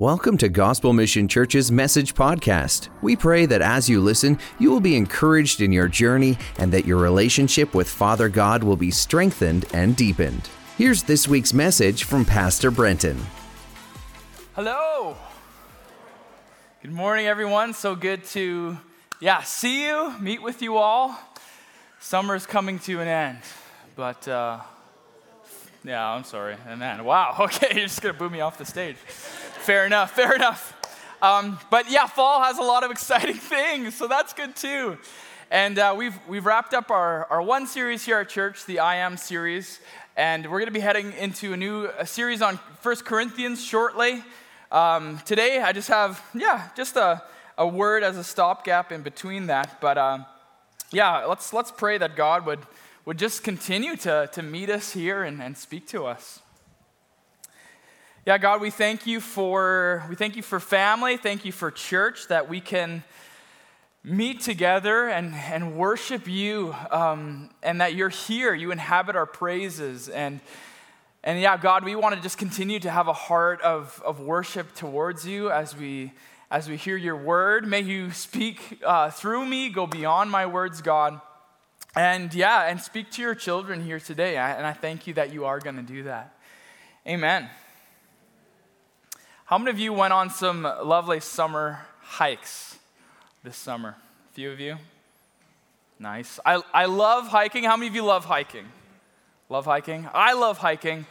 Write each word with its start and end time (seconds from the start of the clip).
Welcome 0.00 0.38
to 0.38 0.48
Gospel 0.48 0.94
Mission 0.94 1.28
Church's 1.28 1.70
Message 1.70 2.14
Podcast. 2.14 2.88
We 3.02 3.16
pray 3.16 3.44
that 3.44 3.60
as 3.60 3.86
you 3.86 4.00
listen, 4.00 4.38
you 4.58 4.70
will 4.70 4.80
be 4.80 4.96
encouraged 4.96 5.60
in 5.60 5.72
your 5.72 5.88
journey 5.88 6.38
and 6.56 6.72
that 6.72 6.86
your 6.86 6.96
relationship 6.96 7.74
with 7.74 7.86
Father 7.86 8.30
God 8.30 8.64
will 8.64 8.76
be 8.76 8.90
strengthened 8.90 9.66
and 9.74 9.94
deepened. 9.94 10.48
Here's 10.78 11.02
this 11.02 11.28
week's 11.28 11.52
message 11.52 12.04
from 12.04 12.24
Pastor 12.24 12.70
Brenton. 12.70 13.18
Hello. 14.54 15.18
Good 16.80 16.92
morning, 16.92 17.26
everyone. 17.26 17.74
So 17.74 17.94
good 17.94 18.24
to, 18.28 18.78
yeah, 19.20 19.42
see 19.42 19.84
you, 19.84 20.18
meet 20.18 20.40
with 20.40 20.62
you 20.62 20.78
all. 20.78 21.14
Summer's 21.98 22.46
coming 22.46 22.78
to 22.78 23.00
an 23.00 23.06
end, 23.06 23.40
but 23.96 24.26
uh, 24.26 24.60
yeah, 25.84 26.10
I'm 26.10 26.24
sorry. 26.24 26.56
Amen. 26.66 27.04
Wow. 27.04 27.36
Okay, 27.50 27.74
you're 27.74 27.86
just 27.86 28.00
gonna 28.02 28.14
boo 28.14 28.30
me 28.30 28.40
off 28.40 28.58
the 28.58 28.64
stage. 28.64 28.96
Fair 29.60 29.84
enough, 29.84 30.12
fair 30.12 30.34
enough. 30.34 30.74
Um, 31.20 31.58
but 31.70 31.90
yeah, 31.90 32.06
fall 32.06 32.42
has 32.42 32.56
a 32.56 32.62
lot 32.62 32.82
of 32.82 32.90
exciting 32.90 33.34
things, 33.36 33.94
so 33.94 34.08
that's 34.08 34.32
good 34.32 34.56
too. 34.56 34.96
And 35.50 35.78
uh, 35.78 35.94
we've, 35.96 36.18
we've 36.26 36.46
wrapped 36.46 36.72
up 36.72 36.90
our, 36.90 37.26
our 37.26 37.42
one 37.42 37.66
series 37.66 38.02
here 38.02 38.20
at 38.20 38.30
church, 38.30 38.64
the 38.64 38.78
I 38.78 38.96
Am 38.96 39.18
series, 39.18 39.78
and 40.16 40.46
we're 40.46 40.60
going 40.60 40.68
to 40.68 40.72
be 40.72 40.80
heading 40.80 41.12
into 41.12 41.52
a 41.52 41.58
new 41.58 41.90
a 41.98 42.06
series 42.06 42.40
on 42.40 42.58
First 42.80 43.04
Corinthians 43.04 43.62
shortly. 43.62 44.24
Um, 44.72 45.20
today, 45.26 45.60
I 45.60 45.72
just 45.72 45.88
have, 45.88 46.24
yeah, 46.34 46.70
just 46.74 46.96
a, 46.96 47.22
a 47.58 47.66
word 47.66 48.02
as 48.02 48.16
a 48.16 48.24
stopgap 48.24 48.90
in 48.90 49.02
between 49.02 49.48
that. 49.48 49.78
But 49.78 49.98
uh, 49.98 50.18
yeah, 50.90 51.26
let's, 51.26 51.52
let's 51.52 51.70
pray 51.70 51.98
that 51.98 52.16
God 52.16 52.46
would, 52.46 52.60
would 53.04 53.18
just 53.18 53.44
continue 53.44 53.94
to, 53.96 54.30
to 54.32 54.42
meet 54.42 54.70
us 54.70 54.94
here 54.94 55.22
and, 55.22 55.42
and 55.42 55.54
speak 55.54 55.86
to 55.88 56.06
us. 56.06 56.40
Yeah, 58.30 58.38
God, 58.38 58.60
we 58.60 58.70
thank 58.70 59.08
you 59.08 59.20
for 59.20 60.04
we 60.08 60.14
thank 60.14 60.36
you 60.36 60.42
for 60.42 60.60
family, 60.60 61.16
thank 61.16 61.44
you 61.44 61.50
for 61.50 61.68
church 61.72 62.28
that 62.28 62.48
we 62.48 62.60
can 62.60 63.02
meet 64.04 64.40
together 64.40 65.08
and, 65.08 65.34
and 65.34 65.76
worship 65.76 66.28
you, 66.28 66.72
um, 66.92 67.50
and 67.60 67.80
that 67.80 67.96
you're 67.96 68.08
here, 68.08 68.54
you 68.54 68.70
inhabit 68.70 69.16
our 69.16 69.26
praises, 69.26 70.08
and 70.08 70.38
and 71.24 71.40
yeah, 71.40 71.56
God, 71.56 71.82
we 71.82 71.96
want 71.96 72.14
to 72.14 72.20
just 72.20 72.38
continue 72.38 72.78
to 72.78 72.88
have 72.88 73.08
a 73.08 73.12
heart 73.12 73.60
of, 73.62 74.00
of 74.06 74.20
worship 74.20 74.76
towards 74.76 75.26
you 75.26 75.50
as 75.50 75.76
we 75.76 76.12
as 76.52 76.68
we 76.68 76.76
hear 76.76 76.96
your 76.96 77.16
word. 77.16 77.66
May 77.66 77.80
you 77.80 78.12
speak 78.12 78.80
uh, 78.86 79.10
through 79.10 79.44
me, 79.44 79.70
go 79.70 79.88
beyond 79.88 80.30
my 80.30 80.46
words, 80.46 80.82
God. 80.82 81.20
And 81.96 82.32
yeah, 82.32 82.68
and 82.68 82.80
speak 82.80 83.10
to 83.10 83.22
your 83.22 83.34
children 83.34 83.82
here 83.82 83.98
today. 83.98 84.36
And 84.36 84.64
I 84.64 84.72
thank 84.72 85.08
you 85.08 85.14
that 85.14 85.32
you 85.32 85.46
are 85.46 85.58
going 85.58 85.78
to 85.78 85.82
do 85.82 86.04
that. 86.04 86.36
Amen. 87.08 87.50
How 89.50 89.58
many 89.58 89.72
of 89.72 89.80
you 89.80 89.92
went 89.92 90.12
on 90.12 90.30
some 90.30 90.62
lovely 90.62 91.18
summer 91.18 91.80
hikes 92.02 92.78
this 93.42 93.56
summer? 93.56 93.96
A 94.30 94.32
few 94.32 94.52
of 94.52 94.60
you? 94.60 94.76
Nice. 95.98 96.38
I, 96.46 96.62
I 96.72 96.84
love 96.84 97.26
hiking. 97.26 97.64
How 97.64 97.76
many 97.76 97.88
of 97.88 97.96
you 97.96 98.04
love 98.04 98.24
hiking? 98.24 98.66
Love 99.48 99.64
hiking? 99.64 100.08
I 100.14 100.34
love 100.34 100.58
hiking. 100.58 101.04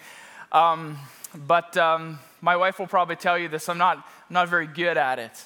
Um, 0.53 0.97
but 1.35 1.75
um, 1.75 2.19
my 2.39 2.55
wife 2.55 2.79
will 2.79 2.87
probably 2.87 3.17
tell 3.17 3.37
you 3.37 3.49
this 3.49 3.67
I'm 3.67 3.77
not, 3.77 3.97
I'm 3.97 4.33
not 4.33 4.47
very 4.47 4.67
good 4.67 4.95
at 4.95 5.19
it. 5.19 5.45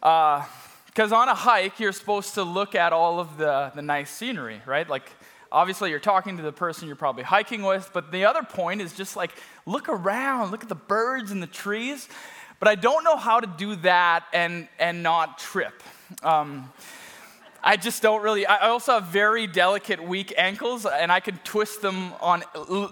Because 0.00 1.12
uh, 1.12 1.16
on 1.16 1.28
a 1.28 1.34
hike, 1.34 1.78
you're 1.78 1.92
supposed 1.92 2.32
to 2.36 2.42
look 2.42 2.74
at 2.74 2.94
all 2.94 3.20
of 3.20 3.36
the, 3.36 3.70
the 3.74 3.82
nice 3.82 4.08
scenery, 4.08 4.62
right? 4.64 4.88
Like, 4.88 5.10
obviously, 5.54 5.90
you're 5.90 6.00
talking 6.00 6.36
to 6.36 6.42
the 6.42 6.52
person 6.52 6.86
you're 6.86 6.96
probably 6.96 7.22
hiking 7.22 7.62
with. 7.62 7.88
But 7.94 8.12
the 8.12 8.26
other 8.26 8.42
point 8.42 8.82
is 8.82 8.92
just 8.92 9.16
like 9.16 9.30
look 9.64 9.88
around, 9.88 10.50
look 10.50 10.62
at 10.62 10.68
the 10.68 10.74
birds 10.74 11.30
and 11.30 11.42
the 11.42 11.46
trees. 11.46 12.08
But 12.58 12.68
I 12.68 12.74
don't 12.74 13.04
know 13.04 13.16
how 13.16 13.40
to 13.40 13.46
do 13.46 13.76
that 13.76 14.24
and, 14.32 14.68
and 14.78 15.02
not 15.02 15.38
trip. 15.38 15.82
Um, 16.22 16.72
I 17.66 17.78
just 17.78 18.02
don't 18.02 18.22
really. 18.22 18.44
I 18.44 18.68
also 18.68 18.92
have 18.92 19.04
very 19.04 19.46
delicate, 19.46 20.06
weak 20.06 20.34
ankles, 20.36 20.84
and 20.84 21.10
I 21.10 21.20
can 21.20 21.38
twist 21.44 21.80
them 21.80 22.12
on 22.20 22.42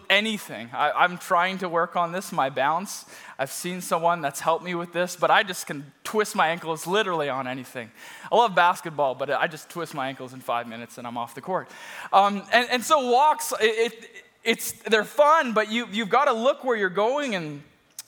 anything. 0.09 0.71
I, 0.73 1.05
am 1.05 1.19
trying 1.19 1.59
to 1.59 1.69
work 1.69 1.95
on 1.95 2.11
this, 2.11 2.33
my 2.33 2.49
balance. 2.49 3.05
I've 3.39 3.53
seen 3.53 3.83
someone 3.83 4.23
that's 4.23 4.41
helped 4.41 4.65
me 4.65 4.75
with 4.75 4.95
this, 4.95 5.15
but 5.15 5.31
I 5.31 5.43
just 5.43 5.67
can 5.67 5.93
twist 6.05 6.35
my 6.35 6.49
ankles 6.49 6.87
literally 6.87 7.29
on 7.29 7.47
anything. 7.47 7.91
I 8.31 8.37
love 8.37 8.55
basketball, 8.55 9.15
but 9.15 9.31
I 9.31 9.47
just 9.47 9.69
twist 9.69 9.93
my 9.93 10.09
ankles 10.09 10.33
in 10.33 10.41
five 10.41 10.67
minutes 10.67 10.97
and 10.97 11.07
I'm 11.07 11.19
off 11.19 11.35
the 11.35 11.43
court. 11.43 11.69
Um, 12.11 12.43
and, 12.51 12.67
and 12.71 12.83
so 12.83 13.11
walks, 13.11 13.53
it, 13.61 13.93
it 13.93 14.09
it's, 14.43 14.73
they're 14.73 15.05
fun, 15.05 15.53
but 15.53 15.71
you, 15.71 15.87
you've 15.93 16.09
got 16.09 16.25
to 16.25 16.33
look 16.33 16.65
where 16.65 16.77
you're 16.77 16.89
going, 16.89 17.35
and 17.35 17.63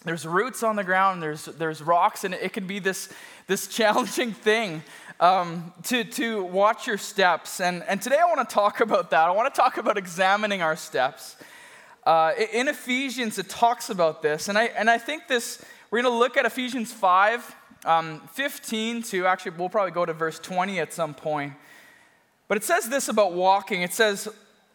there's 0.04 0.26
roots 0.26 0.62
on 0.62 0.76
the 0.76 0.84
ground, 0.84 1.22
there's, 1.22 1.44
there's 1.44 1.82
rocks, 1.82 2.24
and 2.24 2.32
it 2.32 2.54
can 2.54 2.66
be 2.66 2.78
this, 2.78 3.10
this 3.46 3.66
challenging 3.68 4.32
thing 4.32 4.82
um, 5.24 5.72
to, 5.84 6.04
to 6.04 6.44
watch 6.44 6.86
your 6.86 6.98
steps. 6.98 7.58
And, 7.58 7.82
and 7.84 8.02
today 8.02 8.18
I 8.20 8.26
want 8.26 8.46
to 8.46 8.54
talk 8.54 8.80
about 8.80 9.08
that. 9.10 9.26
I 9.26 9.30
want 9.30 9.52
to 9.52 9.58
talk 9.58 9.78
about 9.78 9.96
examining 9.96 10.60
our 10.60 10.76
steps. 10.76 11.36
Uh, 12.04 12.32
in 12.52 12.68
Ephesians, 12.68 13.38
it 13.38 13.48
talks 13.48 13.88
about 13.88 14.20
this, 14.20 14.48
and 14.48 14.58
I, 14.58 14.64
and 14.64 14.90
I 14.90 14.98
think 14.98 15.26
this, 15.26 15.64
we're 15.90 16.02
going 16.02 16.12
to 16.12 16.18
look 16.18 16.36
at 16.36 16.44
Ephesians 16.44 16.92
5, 16.92 17.56
um, 17.86 18.20
15 18.34 19.02
to 19.04 19.26
actually, 19.26 19.52
we'll 19.52 19.70
probably 19.70 19.92
go 19.92 20.04
to 20.04 20.12
verse 20.12 20.38
20 20.38 20.78
at 20.78 20.92
some 20.92 21.14
point. 21.14 21.54
But 22.46 22.58
it 22.58 22.64
says 22.64 22.90
this 22.90 23.08
about 23.08 23.32
walking. 23.32 23.80
It 23.80 23.94
says, 23.94 24.28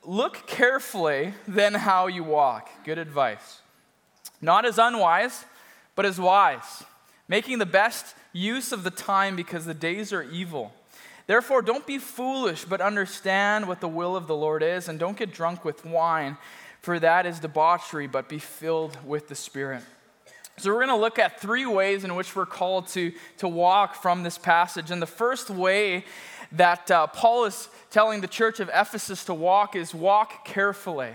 Look 0.04 0.48
carefully 0.48 1.36
then 1.48 1.76
how 1.76 2.08
you 2.08 2.24
walk. 2.24 2.72
Good 2.84 2.98
advice. 2.98 3.62
Not 4.42 4.66
as 4.66 4.80
unwise, 4.80 5.46
but 5.96 6.08
as 6.08 6.20
wise, 6.20 6.84
making 7.28 7.60
the 7.60 7.68
best 7.68 8.16
use 8.34 8.72
of 8.72 8.84
the 8.84 8.92
time 8.92 9.36
because 9.36 9.66
the 9.66 9.74
days 9.74 10.14
are 10.14 10.24
evil. 10.24 10.74
Therefore, 11.28 11.62
don't 11.62 11.86
be 11.86 12.00
foolish, 12.00 12.66
but 12.66 12.82
understand 12.82 13.68
what 13.68 13.82
the 13.82 13.88
will 13.88 14.16
of 14.16 14.28
the 14.28 14.36
Lord 14.36 14.64
is, 14.64 14.88
and 14.88 14.98
don't 14.98 15.18
get 15.18 15.32
drunk 15.32 15.64
with 15.64 15.86
wine, 15.86 16.38
for 16.82 17.00
that 17.00 17.26
is 17.26 17.40
debauchery, 17.40 18.08
but 18.08 18.28
be 18.28 18.40
filled 18.40 18.98
with 19.06 19.28
the 19.28 19.36
Spirit. 19.36 19.84
So, 20.58 20.72
we're 20.72 20.86
going 20.86 20.90
to 20.90 20.96
look 20.96 21.20
at 21.20 21.40
three 21.40 21.66
ways 21.66 22.04
in 22.04 22.16
which 22.16 22.36
we're 22.36 22.46
called 22.46 22.88
to, 22.90 23.14
to 23.38 23.48
walk 23.48 23.96
from 23.96 24.24
this 24.24 24.38
passage. 24.38 24.92
And 24.92 25.02
the 25.02 25.08
first 25.08 25.50
way 25.50 26.04
that 26.52 26.90
uh, 26.90 27.08
Paul 27.08 27.46
is 27.46 27.70
telling 27.92 28.22
the 28.22 28.28
church 28.28 28.60
of 28.60 28.70
Ephesus 28.74 29.24
to 29.26 29.34
walk 29.34 29.76
is 29.76 29.94
walk 29.94 30.46
carefully. 30.46 31.14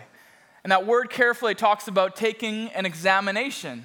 And 0.63 0.71
that 0.71 0.87
word 0.87 1.11
carefully 1.11 1.55
talks 1.55 1.89
about 1.89 2.17
taking 2.17 2.69
an 2.69 2.87
examination, 2.87 3.85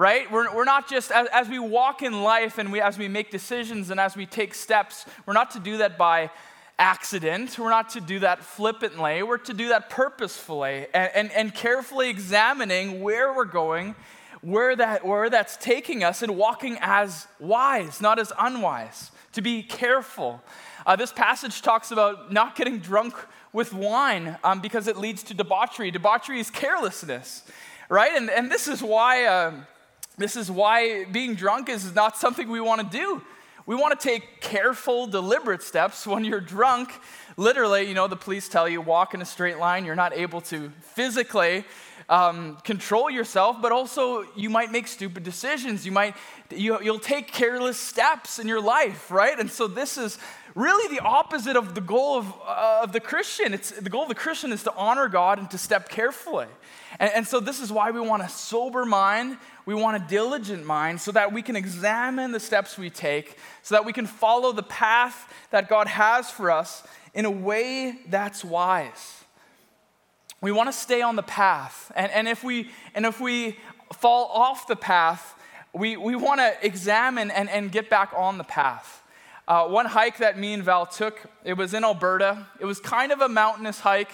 right? 0.00 0.32
We're, 0.32 0.50
we're 0.54 0.64
not 0.64 0.88
just, 0.88 1.12
as, 1.12 1.28
as 1.30 1.46
we 1.50 1.58
walk 1.58 2.00
in 2.00 2.22
life 2.22 2.56
and 2.56 2.72
we, 2.72 2.80
as 2.80 2.96
we 2.96 3.06
make 3.06 3.30
decisions 3.30 3.90
and 3.90 4.00
as 4.00 4.16
we 4.16 4.24
take 4.24 4.54
steps, 4.54 5.04
we're 5.26 5.34
not 5.34 5.50
to 5.50 5.60
do 5.60 5.76
that 5.76 5.98
by 5.98 6.30
accident. 6.78 7.58
We're 7.58 7.68
not 7.68 7.90
to 7.90 8.00
do 8.00 8.20
that 8.20 8.42
flippantly. 8.42 9.22
We're 9.22 9.36
to 9.36 9.52
do 9.52 9.68
that 9.68 9.90
purposefully 9.90 10.86
and, 10.94 11.10
and, 11.14 11.32
and 11.32 11.54
carefully 11.54 12.08
examining 12.08 13.02
where 13.02 13.34
we're 13.34 13.44
going, 13.44 13.94
where, 14.40 14.74
that, 14.74 15.04
where 15.04 15.28
that's 15.28 15.58
taking 15.58 16.02
us, 16.02 16.22
and 16.22 16.34
walking 16.34 16.78
as 16.80 17.26
wise, 17.38 18.00
not 18.00 18.18
as 18.18 18.32
unwise. 18.38 19.10
To 19.34 19.42
be 19.42 19.62
careful. 19.62 20.42
Uh, 20.86 20.96
this 20.96 21.12
passage 21.12 21.60
talks 21.60 21.90
about 21.90 22.32
not 22.32 22.56
getting 22.56 22.78
drunk 22.78 23.14
with 23.52 23.74
wine 23.74 24.38
um, 24.44 24.62
because 24.62 24.88
it 24.88 24.96
leads 24.96 25.22
to 25.24 25.34
debauchery. 25.34 25.90
Debauchery 25.90 26.40
is 26.40 26.50
carelessness, 26.50 27.42
right? 27.90 28.12
And, 28.16 28.30
and 28.30 28.50
this 28.50 28.66
is 28.66 28.82
why 28.82 29.26
um, 29.26 29.66
this 30.20 30.36
is 30.36 30.50
why 30.50 31.04
being 31.06 31.34
drunk 31.34 31.68
is 31.68 31.94
not 31.94 32.16
something 32.16 32.48
we 32.48 32.60
want 32.60 32.80
to 32.80 32.96
do. 32.96 33.22
We 33.66 33.74
want 33.74 33.98
to 33.98 34.08
take 34.08 34.40
careful, 34.40 35.06
deliberate 35.06 35.62
steps 35.62 36.06
when 36.06 36.24
you're 36.24 36.40
drunk. 36.40 36.92
Literally, 37.36 37.88
you 37.88 37.94
know, 37.94 38.06
the 38.06 38.16
police 38.16 38.48
tell 38.48 38.68
you 38.68 38.80
walk 38.80 39.14
in 39.14 39.22
a 39.22 39.24
straight 39.24 39.58
line. 39.58 39.84
You're 39.84 39.94
not 39.94 40.12
able 40.12 40.40
to 40.42 40.70
physically 40.80 41.64
um, 42.08 42.56
control 42.64 43.08
yourself, 43.08 43.62
but 43.62 43.72
also 43.72 44.24
you 44.34 44.50
might 44.50 44.72
make 44.72 44.88
stupid 44.88 45.22
decisions. 45.22 45.86
You 45.86 45.92
might 45.92 46.16
you, 46.50 46.82
you'll 46.82 46.98
take 46.98 47.28
careless 47.28 47.78
steps 47.78 48.38
in 48.38 48.48
your 48.48 48.60
life, 48.60 49.10
right? 49.10 49.38
And 49.38 49.50
so 49.50 49.68
this 49.68 49.96
is 49.96 50.18
really 50.54 50.96
the 50.96 51.02
opposite 51.02 51.56
of 51.56 51.74
the 51.74 51.80
goal 51.80 52.18
of, 52.18 52.26
uh, 52.46 52.80
of 52.82 52.92
the 52.92 53.00
Christian. 53.00 53.54
It's, 53.54 53.70
the 53.70 53.90
goal 53.90 54.02
of 54.02 54.08
the 54.08 54.14
Christian 54.14 54.52
is 54.52 54.62
to 54.64 54.74
honor 54.74 55.08
God 55.08 55.38
and 55.38 55.50
to 55.50 55.58
step 55.58 55.88
carefully. 55.88 56.46
And, 56.98 57.12
and 57.14 57.26
so, 57.26 57.40
this 57.40 57.60
is 57.60 57.72
why 57.72 57.90
we 57.90 58.00
want 58.00 58.22
a 58.22 58.28
sober 58.28 58.84
mind, 58.84 59.38
we 59.66 59.74
want 59.74 60.02
a 60.02 60.06
diligent 60.08 60.64
mind, 60.64 61.00
so 61.00 61.12
that 61.12 61.32
we 61.32 61.42
can 61.42 61.56
examine 61.56 62.32
the 62.32 62.40
steps 62.40 62.76
we 62.76 62.90
take, 62.90 63.36
so 63.62 63.74
that 63.74 63.84
we 63.84 63.92
can 63.92 64.06
follow 64.06 64.52
the 64.52 64.62
path 64.62 65.32
that 65.50 65.68
God 65.68 65.86
has 65.86 66.30
for 66.30 66.50
us 66.50 66.82
in 67.14 67.24
a 67.24 67.30
way 67.30 67.98
that's 68.08 68.44
wise. 68.44 69.24
We 70.40 70.52
want 70.52 70.68
to 70.68 70.72
stay 70.72 71.02
on 71.02 71.16
the 71.16 71.22
path. 71.22 71.92
And, 71.94 72.10
and, 72.12 72.26
if, 72.26 72.42
we, 72.42 72.70
and 72.94 73.04
if 73.04 73.20
we 73.20 73.58
fall 73.92 74.26
off 74.26 74.66
the 74.66 74.76
path, 74.76 75.34
we, 75.72 75.96
we 75.96 76.16
want 76.16 76.40
to 76.40 76.54
examine 76.62 77.30
and, 77.30 77.48
and 77.50 77.70
get 77.70 77.90
back 77.90 78.12
on 78.16 78.38
the 78.38 78.44
path. 78.44 78.99
Uh, 79.50 79.66
one 79.66 79.84
hike 79.84 80.18
that 80.18 80.38
me 80.38 80.52
and 80.52 80.62
Val 80.62 80.86
took, 80.86 81.20
it 81.42 81.54
was 81.54 81.74
in 81.74 81.82
Alberta. 81.82 82.46
It 82.60 82.66
was 82.66 82.78
kind 82.78 83.10
of 83.10 83.20
a 83.20 83.28
mountainous 83.28 83.80
hike. 83.80 84.12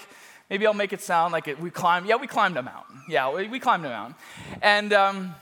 Maybe 0.48 0.66
I'll 0.66 0.72
make 0.72 0.94
it 0.94 1.02
sound 1.02 1.34
like 1.34 1.46
it, 1.46 1.60
we 1.60 1.68
climbed. 1.68 2.06
Yeah, 2.06 2.16
we 2.16 2.26
climbed 2.26 2.56
a 2.56 2.62
mountain. 2.62 3.02
Yeah, 3.06 3.30
we, 3.30 3.46
we 3.46 3.60
climbed 3.60 3.84
a 3.84 3.90
mountain. 3.90 4.14
And, 4.62 4.94
um, 4.94 5.34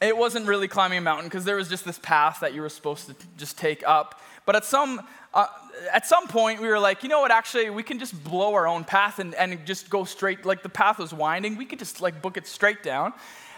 it 0.00 0.16
wasn't 0.16 0.48
really 0.48 0.66
climbing 0.66 0.98
a 0.98 1.00
mountain 1.00 1.26
because 1.26 1.44
there 1.44 1.54
was 1.54 1.68
just 1.68 1.84
this 1.84 2.00
path 2.00 2.40
that 2.40 2.52
you 2.52 2.62
were 2.62 2.68
supposed 2.68 3.06
to 3.06 3.14
just 3.36 3.56
take 3.56 3.86
up. 3.86 4.20
But 4.44 4.56
at 4.56 4.64
some, 4.64 5.00
uh, 5.32 5.46
at 5.92 6.04
some 6.04 6.26
point, 6.26 6.60
we 6.60 6.66
were 6.66 6.80
like, 6.80 7.04
you 7.04 7.08
know 7.08 7.20
what, 7.20 7.30
actually, 7.30 7.70
we 7.70 7.84
can 7.84 8.00
just 8.00 8.24
blow 8.24 8.54
our 8.54 8.66
own 8.66 8.82
path 8.82 9.20
and, 9.20 9.36
and 9.36 9.64
just 9.64 9.88
go 9.88 10.02
straight. 10.02 10.44
Like 10.44 10.64
the 10.64 10.68
path 10.68 10.98
was 10.98 11.14
winding, 11.14 11.56
we 11.56 11.64
could 11.64 11.78
just 11.78 12.00
like 12.00 12.22
book 12.22 12.36
it 12.36 12.48
straight 12.48 12.82
down 12.82 13.12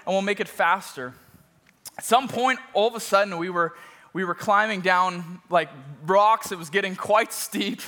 and 0.04 0.14
we'll 0.14 0.20
make 0.20 0.40
it 0.40 0.48
faster. 0.48 1.14
At 1.96 2.04
some 2.04 2.28
point, 2.28 2.58
all 2.74 2.88
of 2.88 2.94
a 2.94 3.00
sudden, 3.00 3.38
we 3.38 3.48
were, 3.48 3.72
we 4.14 4.24
were 4.24 4.34
climbing 4.34 4.80
down 4.80 5.42
like 5.50 5.68
rocks. 6.06 6.52
It 6.52 6.58
was 6.58 6.70
getting 6.70 6.96
quite 6.96 7.32
steep. 7.34 7.82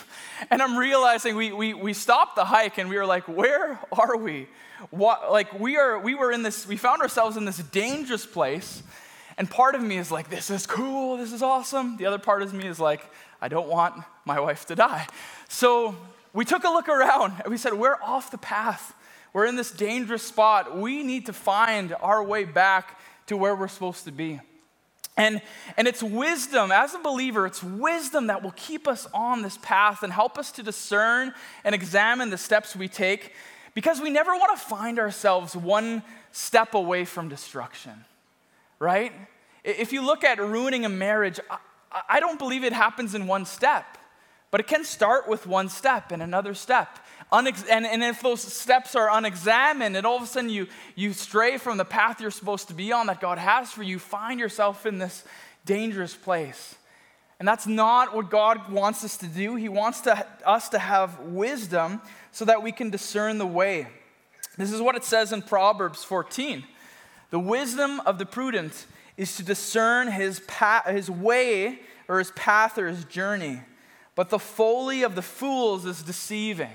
And 0.50 0.60
I'm 0.60 0.76
realizing 0.76 1.36
we, 1.36 1.52
we, 1.52 1.72
we 1.72 1.94
stopped 1.94 2.36
the 2.36 2.44
hike 2.44 2.76
and 2.76 2.90
we 2.90 2.96
were 2.96 3.06
like, 3.06 3.26
where 3.26 3.80
are 3.92 4.18
we? 4.18 4.48
What, 4.90 5.32
like 5.32 5.58
we, 5.58 5.78
are, 5.78 5.98
we 5.98 6.14
were 6.14 6.30
in 6.30 6.42
this, 6.42 6.66
we 6.66 6.76
found 6.76 7.00
ourselves 7.00 7.38
in 7.38 7.46
this 7.46 7.58
dangerous 7.58 8.26
place. 8.26 8.82
And 9.38 9.48
part 9.48 9.74
of 9.74 9.82
me 9.82 9.96
is 9.96 10.10
like, 10.10 10.28
this 10.28 10.50
is 10.50 10.66
cool, 10.66 11.16
this 11.16 11.32
is 11.32 11.42
awesome. 11.42 11.96
The 11.96 12.06
other 12.06 12.18
part 12.18 12.42
of 12.42 12.52
me 12.52 12.66
is 12.66 12.80
like, 12.80 13.08
I 13.40 13.48
don't 13.48 13.68
want 13.68 13.94
my 14.24 14.40
wife 14.40 14.66
to 14.66 14.74
die. 14.74 15.06
So 15.48 15.94
we 16.32 16.44
took 16.44 16.64
a 16.64 16.68
look 16.68 16.88
around 16.88 17.34
and 17.42 17.50
we 17.50 17.56
said, 17.56 17.72
we're 17.74 18.00
off 18.02 18.30
the 18.30 18.38
path. 18.38 18.94
We're 19.32 19.46
in 19.46 19.56
this 19.56 19.70
dangerous 19.70 20.22
spot. 20.22 20.76
We 20.76 21.02
need 21.02 21.26
to 21.26 21.32
find 21.32 21.94
our 22.00 22.22
way 22.24 22.44
back 22.44 22.98
to 23.26 23.36
where 23.36 23.54
we're 23.54 23.68
supposed 23.68 24.04
to 24.04 24.12
be. 24.12 24.40
And, 25.16 25.40
and 25.78 25.88
it's 25.88 26.02
wisdom, 26.02 26.70
as 26.70 26.94
a 26.94 26.98
believer, 26.98 27.46
it's 27.46 27.62
wisdom 27.62 28.26
that 28.26 28.42
will 28.42 28.52
keep 28.54 28.86
us 28.86 29.08
on 29.14 29.40
this 29.40 29.56
path 29.58 30.02
and 30.02 30.12
help 30.12 30.36
us 30.36 30.52
to 30.52 30.62
discern 30.62 31.32
and 31.64 31.74
examine 31.74 32.28
the 32.28 32.36
steps 32.36 32.76
we 32.76 32.86
take 32.86 33.32
because 33.72 34.00
we 34.00 34.10
never 34.10 34.32
want 34.32 34.58
to 34.58 34.62
find 34.62 34.98
ourselves 34.98 35.56
one 35.56 36.02
step 36.32 36.74
away 36.74 37.06
from 37.06 37.30
destruction, 37.30 38.04
right? 38.78 39.12
If 39.64 39.92
you 39.92 40.04
look 40.04 40.22
at 40.22 40.38
ruining 40.38 40.84
a 40.84 40.90
marriage, 40.90 41.40
I, 41.50 41.58
I 42.10 42.20
don't 42.20 42.38
believe 42.38 42.62
it 42.62 42.74
happens 42.74 43.14
in 43.14 43.26
one 43.26 43.46
step, 43.46 43.96
but 44.50 44.60
it 44.60 44.66
can 44.66 44.84
start 44.84 45.28
with 45.28 45.46
one 45.46 45.70
step 45.70 46.12
and 46.12 46.22
another 46.22 46.52
step 46.52 46.98
Unex- 47.32 47.66
and, 47.68 47.84
and 47.84 48.04
if 48.04 48.22
those 48.22 48.40
steps 48.40 48.94
are 48.94 49.10
unexamined 49.10 49.96
and 49.96 50.06
all 50.06 50.16
of 50.16 50.22
a 50.22 50.26
sudden 50.26 50.48
you, 50.48 50.68
you 50.94 51.12
stray 51.12 51.58
from 51.58 51.76
the 51.76 51.84
path 51.84 52.20
you're 52.20 52.30
supposed 52.30 52.68
to 52.68 52.74
be 52.74 52.92
on 52.92 53.08
that 53.08 53.20
God 53.20 53.38
has 53.38 53.72
for 53.72 53.82
you, 53.82 53.98
find 53.98 54.38
yourself 54.38 54.86
in 54.86 54.98
this 54.98 55.24
dangerous 55.64 56.14
place. 56.14 56.76
And 57.38 57.46
that's 57.46 57.66
not 57.66 58.14
what 58.14 58.30
God 58.30 58.70
wants 58.70 59.04
us 59.04 59.16
to 59.18 59.26
do. 59.26 59.56
He 59.56 59.68
wants 59.68 60.02
to, 60.02 60.26
us 60.44 60.68
to 60.70 60.78
have 60.78 61.18
wisdom 61.20 62.00
so 62.32 62.44
that 62.44 62.62
we 62.62 62.72
can 62.72 62.90
discern 62.90 63.38
the 63.38 63.46
way. 63.46 63.88
This 64.56 64.72
is 64.72 64.80
what 64.80 64.96
it 64.96 65.04
says 65.04 65.32
in 65.32 65.42
Proverbs 65.42 66.02
14. 66.04 66.64
The 67.30 67.38
wisdom 67.38 68.00
of 68.06 68.18
the 68.18 68.24
prudent 68.24 68.86
is 69.16 69.36
to 69.36 69.42
discern 69.42 70.10
his, 70.10 70.40
path, 70.40 70.86
his 70.86 71.10
way 71.10 71.80
or 72.08 72.18
his 72.18 72.30
path 72.32 72.78
or 72.78 72.88
his 72.88 73.04
journey, 73.04 73.60
but 74.14 74.30
the 74.30 74.38
folly 74.38 75.02
of 75.02 75.14
the 75.14 75.22
fools 75.22 75.84
is 75.84 76.02
deceiving. 76.02 76.72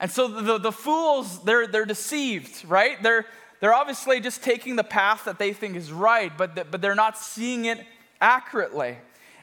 And 0.00 0.10
so 0.10 0.28
the, 0.28 0.58
the 0.58 0.72
fools, 0.72 1.42
they're, 1.42 1.66
they're 1.66 1.84
deceived, 1.84 2.64
right? 2.64 3.02
They're, 3.02 3.26
they're 3.60 3.74
obviously 3.74 4.20
just 4.20 4.42
taking 4.42 4.76
the 4.76 4.84
path 4.84 5.24
that 5.24 5.38
they 5.38 5.52
think 5.52 5.76
is 5.76 5.90
right, 5.90 6.36
but, 6.36 6.54
the, 6.54 6.64
but 6.64 6.80
they're 6.80 6.94
not 6.94 7.18
seeing 7.18 7.64
it 7.64 7.84
accurately. 8.20 8.96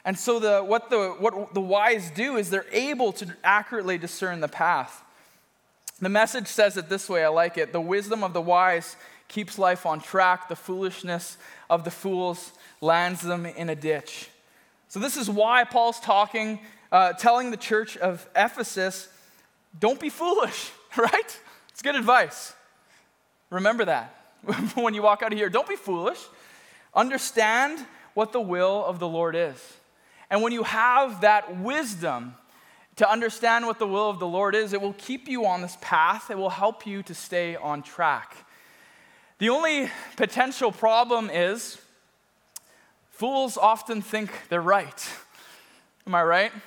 And 0.04 0.18
so 0.18 0.38
the, 0.38 0.60
what, 0.60 0.88
the, 0.88 1.10
what 1.18 1.52
the 1.52 1.60
wise 1.60 2.10
do 2.10 2.36
is 2.36 2.48
they're 2.48 2.64
able 2.72 3.12
to 3.14 3.26
accurately 3.44 3.98
discern 3.98 4.40
the 4.40 4.48
path. 4.48 5.02
The 6.00 6.08
message 6.08 6.46
says 6.46 6.76
it 6.76 6.88
this 6.88 7.08
way 7.08 7.24
I 7.24 7.28
like 7.28 7.58
it. 7.58 7.72
The 7.72 7.80
wisdom 7.80 8.22
of 8.22 8.32
the 8.32 8.40
wise 8.40 8.96
keeps 9.28 9.58
life 9.58 9.84
on 9.84 10.00
track, 10.00 10.48
the 10.48 10.56
foolishness 10.56 11.36
of 11.68 11.84
the 11.84 11.90
fools 11.90 12.52
lands 12.80 13.22
them 13.22 13.46
in 13.46 13.68
a 13.68 13.74
ditch. 13.74 14.28
So, 14.88 15.00
this 15.00 15.16
is 15.16 15.28
why 15.28 15.64
Paul's 15.64 15.98
talking, 15.98 16.60
uh, 16.92 17.14
telling 17.14 17.50
the 17.50 17.56
church 17.56 17.96
of 17.96 18.28
Ephesus 18.36 19.08
don't 19.78 20.00
be 20.00 20.10
foolish, 20.10 20.70
right? 20.96 21.40
It's 21.70 21.82
good 21.82 21.96
advice. 21.96 22.54
Remember 23.50 23.84
that 23.84 24.14
when 24.74 24.94
you 24.94 25.02
walk 25.02 25.22
out 25.22 25.32
of 25.32 25.38
here. 25.38 25.48
Don't 25.48 25.68
be 25.68 25.76
foolish. 25.76 26.20
Understand 26.94 27.84
what 28.14 28.32
the 28.32 28.40
will 28.40 28.84
of 28.84 28.98
the 28.98 29.08
Lord 29.08 29.36
is. 29.36 29.76
And 30.30 30.42
when 30.42 30.52
you 30.52 30.62
have 30.64 31.20
that 31.20 31.58
wisdom 31.58 32.34
to 32.96 33.08
understand 33.08 33.66
what 33.66 33.78
the 33.78 33.86
will 33.86 34.08
of 34.08 34.18
the 34.18 34.26
Lord 34.26 34.54
is, 34.54 34.72
it 34.72 34.80
will 34.80 34.94
keep 34.94 35.28
you 35.28 35.46
on 35.46 35.60
this 35.60 35.76
path. 35.80 36.30
It 36.30 36.38
will 36.38 36.50
help 36.50 36.86
you 36.86 37.02
to 37.04 37.14
stay 37.14 37.54
on 37.54 37.82
track. 37.82 38.36
The 39.38 39.50
only 39.50 39.90
potential 40.16 40.72
problem 40.72 41.28
is 41.30 41.78
fools 43.10 43.58
often 43.58 44.00
think 44.00 44.30
they're 44.48 44.62
right. 44.62 45.08
Am 46.06 46.14
I 46.14 46.22
right? 46.22 46.52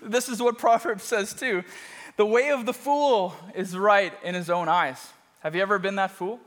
This 0.00 0.28
is 0.28 0.40
what 0.40 0.58
Proverbs 0.58 1.02
says 1.02 1.34
too. 1.34 1.64
The 2.16 2.26
way 2.26 2.50
of 2.50 2.66
the 2.66 2.74
fool 2.74 3.34
is 3.54 3.76
right 3.76 4.12
in 4.22 4.34
his 4.34 4.50
own 4.50 4.68
eyes. 4.68 5.12
Have 5.40 5.54
you 5.54 5.62
ever 5.62 5.78
been 5.78 5.96
that 5.96 6.10
fool? 6.10 6.40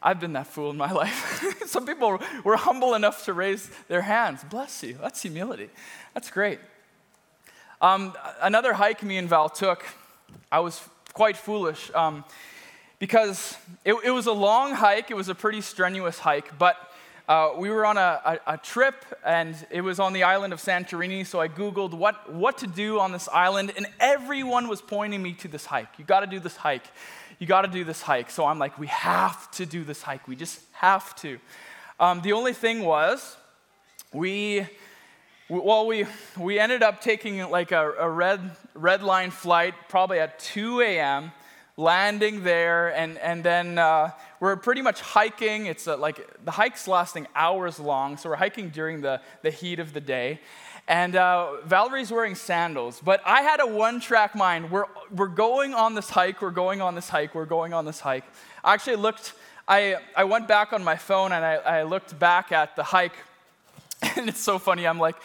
I've 0.00 0.20
been 0.20 0.34
that 0.34 0.46
fool 0.46 0.70
in 0.70 0.76
my 0.76 0.92
life. 1.02 1.42
Some 1.66 1.84
people 1.84 2.20
were 2.44 2.56
humble 2.56 2.94
enough 2.94 3.24
to 3.24 3.32
raise 3.32 3.68
their 3.88 4.02
hands. 4.02 4.44
Bless 4.44 4.82
you. 4.82 4.98
That's 5.02 5.22
humility. 5.22 5.68
That's 6.14 6.30
great. 6.30 6.60
Um, 7.80 8.14
another 8.40 8.72
hike 8.72 9.02
me 9.02 9.18
and 9.18 9.28
Val 9.28 9.48
took, 9.48 9.84
I 10.50 10.60
was 10.60 10.80
quite 11.12 11.36
foolish 11.36 11.90
um, 11.94 12.24
because 12.98 13.56
it, 13.84 13.94
it 14.04 14.10
was 14.10 14.26
a 14.26 14.32
long 14.32 14.74
hike. 14.74 15.10
It 15.10 15.16
was 15.16 15.28
a 15.28 15.34
pretty 15.34 15.60
strenuous 15.60 16.20
hike, 16.20 16.56
but 16.56 16.76
uh, 17.28 17.50
we 17.56 17.70
were 17.70 17.84
on 17.84 17.96
a, 17.98 18.20
a, 18.24 18.54
a, 18.54 18.58
trip 18.58 19.04
and 19.24 19.56
it 19.70 19.80
was 19.80 19.98
on 19.98 20.12
the 20.12 20.22
island 20.22 20.52
of 20.52 20.60
Santorini. 20.60 21.26
So 21.26 21.40
I 21.40 21.48
Googled 21.48 21.92
what, 21.92 22.32
what 22.32 22.58
to 22.58 22.68
do 22.68 23.00
on 23.00 23.10
this 23.10 23.28
island, 23.32 23.72
and 23.76 23.86
everyone 23.98 24.68
was 24.68 24.80
pointing 24.80 25.22
me 25.22 25.32
to 25.34 25.48
this 25.48 25.66
hike. 25.66 25.88
You 25.98 26.04
got 26.04 26.20
to 26.20 26.28
do 26.28 26.38
this 26.38 26.56
hike. 26.56 26.84
You 27.40 27.48
got 27.48 27.62
to 27.62 27.68
do 27.68 27.82
this 27.82 28.00
hike. 28.00 28.30
So 28.30 28.46
I'm 28.46 28.60
like, 28.60 28.78
we 28.78 28.86
have 28.86 29.50
to 29.52 29.66
do 29.66 29.82
this 29.82 30.02
hike. 30.02 30.28
We 30.28 30.36
just 30.36 30.60
have 30.72 31.16
to. 31.16 31.38
Um, 31.98 32.20
the 32.20 32.32
only 32.32 32.52
thing 32.52 32.84
was, 32.84 33.36
we, 34.12 34.64
well, 35.48 35.86
we, 35.86 36.06
we 36.38 36.60
ended 36.60 36.84
up 36.84 37.00
taking 37.00 37.40
like 37.50 37.72
a, 37.72 37.92
a 37.98 38.08
red, 38.08 38.52
red 38.74 39.02
line 39.02 39.32
flight 39.32 39.74
probably 39.88 40.20
at 40.20 40.38
2 40.38 40.80
a.m 40.80 41.32
landing 41.76 42.42
there, 42.42 42.88
and, 42.88 43.18
and 43.18 43.44
then 43.44 43.78
uh, 43.78 44.10
we're 44.40 44.56
pretty 44.56 44.82
much 44.82 45.00
hiking. 45.00 45.66
It's 45.66 45.86
a, 45.86 45.96
like 45.96 46.44
the 46.44 46.50
hike's 46.50 46.88
lasting 46.88 47.26
hours 47.34 47.78
long, 47.78 48.16
so 48.16 48.30
we're 48.30 48.36
hiking 48.36 48.70
during 48.70 49.02
the, 49.02 49.20
the 49.42 49.50
heat 49.50 49.78
of 49.78 49.92
the 49.92 50.00
day. 50.00 50.40
And 50.88 51.16
uh, 51.16 51.62
Valerie's 51.64 52.12
wearing 52.12 52.36
sandals, 52.36 53.02
but 53.04 53.20
I 53.26 53.42
had 53.42 53.60
a 53.60 53.66
one 53.66 54.00
track 54.00 54.34
mind. 54.36 54.70
We're, 54.70 54.86
we're 55.10 55.26
going 55.26 55.74
on 55.74 55.94
this 55.94 56.08
hike, 56.08 56.40
we're 56.40 56.50
going 56.50 56.80
on 56.80 56.94
this 56.94 57.08
hike, 57.08 57.34
we're 57.34 57.44
going 57.44 57.74
on 57.74 57.84
this 57.84 58.00
hike. 58.00 58.24
I 58.62 58.74
actually 58.74 58.96
looked, 58.96 59.34
I, 59.66 59.96
I 60.14 60.24
went 60.24 60.46
back 60.46 60.72
on 60.72 60.84
my 60.84 60.96
phone 60.96 61.32
and 61.32 61.44
I, 61.44 61.54
I 61.54 61.82
looked 61.82 62.16
back 62.18 62.52
at 62.52 62.76
the 62.76 62.84
hike, 62.84 63.16
and 64.16 64.28
it's 64.28 64.40
so 64.40 64.58
funny. 64.58 64.86
I'm 64.86 65.00
like, 65.00 65.16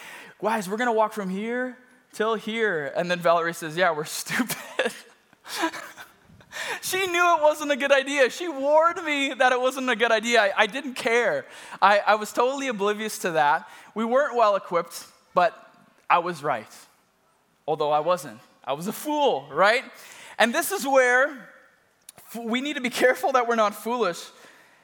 guys, 0.41 0.67
we're 0.67 0.77
gonna 0.77 0.93
walk 0.93 1.13
from 1.13 1.29
here 1.29 1.77
till 2.11 2.35
here. 2.35 2.91
And 2.95 3.09
then 3.09 3.19
Valerie 3.19 3.53
says, 3.53 3.77
yeah, 3.77 3.95
we're 3.95 4.03
stupid. 4.05 4.57
She 6.91 7.07
knew 7.07 7.35
it 7.37 7.41
wasn't 7.41 7.71
a 7.71 7.75
good 7.75 7.91
idea. 7.91 8.29
She 8.29 8.49
warned 8.49 9.03
me 9.03 9.33
that 9.33 9.51
it 9.51 9.61
wasn't 9.61 9.89
a 9.89 9.95
good 9.95 10.11
idea. 10.11 10.41
I, 10.41 10.51
I 10.57 10.67
didn't 10.67 10.95
care. 10.95 11.45
I, 11.81 11.99
I 11.99 12.15
was 12.15 12.33
totally 12.33 12.67
oblivious 12.67 13.17
to 13.19 13.31
that. 13.31 13.69
We 13.95 14.03
weren't 14.03 14.35
well 14.35 14.55
equipped, 14.55 15.05
but 15.33 15.57
I 16.09 16.19
was 16.19 16.43
right. 16.43 16.71
Although 17.67 17.91
I 17.91 18.01
wasn't. 18.01 18.39
I 18.63 18.73
was 18.73 18.87
a 18.87 18.91
fool, 18.91 19.47
right? 19.51 19.83
And 20.37 20.53
this 20.53 20.71
is 20.71 20.85
where 20.85 21.47
we 22.37 22.61
need 22.61 22.75
to 22.75 22.81
be 22.81 22.89
careful 22.89 23.31
that 23.33 23.47
we're 23.47 23.55
not 23.55 23.73
foolish 23.73 24.21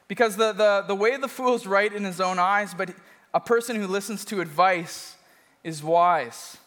because 0.08 0.36
the, 0.38 0.54
the, 0.54 0.86
the 0.88 0.96
way 0.96 1.18
the 1.18 1.28
fool 1.28 1.56
is 1.56 1.68
right 1.68 1.92
in 1.92 2.04
his 2.04 2.22
own 2.22 2.40
eyes, 2.40 2.74
but 2.74 2.90
a 3.34 3.40
person 3.40 3.76
who 3.76 3.88
listens 3.88 4.24
to 4.26 4.42
advice 4.42 5.16
is 5.64 5.84
wise. 5.84 6.58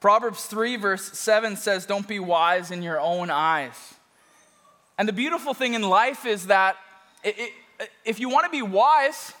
Proverbs 0.00 0.44
3, 0.44 0.76
verse 0.76 1.18
7 1.18 1.56
says, 1.56 1.86
Don't 1.86 2.06
be 2.06 2.18
wise 2.18 2.70
in 2.70 2.82
your 2.82 3.00
own 3.00 3.30
eyes. 3.30 3.93
And 4.98 5.08
the 5.08 5.12
beautiful 5.12 5.54
thing 5.54 5.74
in 5.74 5.82
life 5.82 6.24
is 6.24 6.46
that 6.46 6.76
it, 7.22 7.34
it, 7.38 7.90
if 8.04 8.20
you 8.20 8.28
want 8.28 8.44
to 8.44 8.50
be 8.50 8.62
wise, 8.62 9.32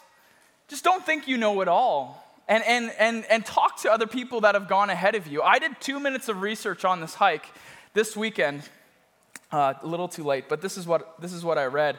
just 0.68 0.82
don't 0.82 1.04
think 1.04 1.28
you 1.28 1.36
know 1.36 1.60
it 1.60 1.68
all. 1.68 2.20
And, 2.48 2.62
and, 2.64 2.92
and, 2.98 3.24
and 3.30 3.46
talk 3.46 3.80
to 3.82 3.92
other 3.92 4.06
people 4.06 4.42
that 4.42 4.54
have 4.54 4.68
gone 4.68 4.90
ahead 4.90 5.14
of 5.14 5.26
you. 5.26 5.42
I 5.42 5.58
did 5.58 5.80
two 5.80 5.98
minutes 5.98 6.28
of 6.28 6.42
research 6.42 6.84
on 6.84 7.00
this 7.00 7.14
hike 7.14 7.46
this 7.94 8.16
weekend. 8.16 8.62
Uh, 9.50 9.74
a 9.82 9.86
little 9.86 10.08
too 10.08 10.24
late, 10.24 10.48
but 10.48 10.60
this 10.60 10.76
is, 10.76 10.86
what, 10.86 11.20
this 11.20 11.32
is 11.32 11.44
what 11.44 11.58
I 11.58 11.66
read 11.66 11.98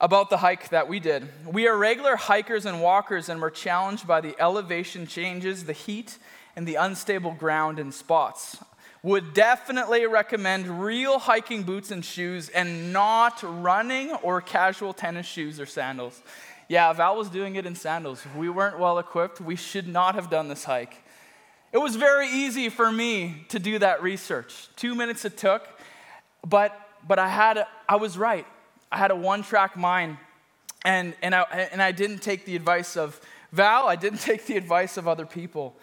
about 0.00 0.30
the 0.30 0.36
hike 0.36 0.68
that 0.68 0.88
we 0.88 1.00
did. 1.00 1.26
We 1.44 1.66
are 1.66 1.76
regular 1.76 2.14
hikers 2.14 2.64
and 2.64 2.80
walkers, 2.80 3.28
and 3.28 3.40
we're 3.40 3.50
challenged 3.50 4.06
by 4.06 4.20
the 4.20 4.36
elevation 4.38 5.06
changes, 5.06 5.64
the 5.64 5.72
heat, 5.72 6.16
and 6.54 6.66
the 6.66 6.76
unstable 6.76 7.32
ground 7.32 7.78
in 7.80 7.90
spots 7.90 8.58
would 9.06 9.34
definitely 9.34 10.04
recommend 10.04 10.82
real 10.82 11.20
hiking 11.20 11.62
boots 11.62 11.92
and 11.92 12.04
shoes 12.04 12.48
and 12.48 12.92
not 12.92 13.40
running 13.62 14.10
or 14.14 14.40
casual 14.40 14.92
tennis 14.92 15.24
shoes 15.24 15.60
or 15.60 15.64
sandals. 15.64 16.20
Yeah, 16.66 16.92
Val 16.92 17.16
was 17.16 17.28
doing 17.28 17.54
it 17.54 17.66
in 17.66 17.76
sandals. 17.76 18.26
If 18.26 18.34
we 18.34 18.48
weren't 18.48 18.80
well 18.80 18.98
equipped. 18.98 19.40
We 19.40 19.54
should 19.54 19.86
not 19.86 20.16
have 20.16 20.28
done 20.28 20.48
this 20.48 20.64
hike. 20.64 21.04
It 21.70 21.78
was 21.78 21.94
very 21.94 22.28
easy 22.28 22.68
for 22.68 22.90
me 22.90 23.44
to 23.50 23.60
do 23.60 23.78
that 23.78 24.02
research. 24.02 24.68
Two 24.74 24.96
minutes 24.96 25.24
it 25.24 25.36
took, 25.36 25.68
but, 26.44 26.76
but 27.06 27.20
I, 27.20 27.28
had 27.28 27.58
a, 27.58 27.68
I 27.88 27.94
was 27.94 28.18
right. 28.18 28.46
I 28.90 28.96
had 28.96 29.12
a 29.12 29.16
one 29.16 29.44
track 29.44 29.76
mind, 29.76 30.16
and, 30.84 31.14
and, 31.22 31.32
I, 31.32 31.42
and 31.70 31.80
I 31.80 31.92
didn't 31.92 32.22
take 32.22 32.44
the 32.44 32.56
advice 32.56 32.96
of 32.96 33.20
Val, 33.52 33.86
I 33.86 33.94
didn't 33.94 34.18
take 34.22 34.46
the 34.46 34.56
advice 34.56 34.96
of 34.96 35.06
other 35.06 35.26
people. 35.26 35.76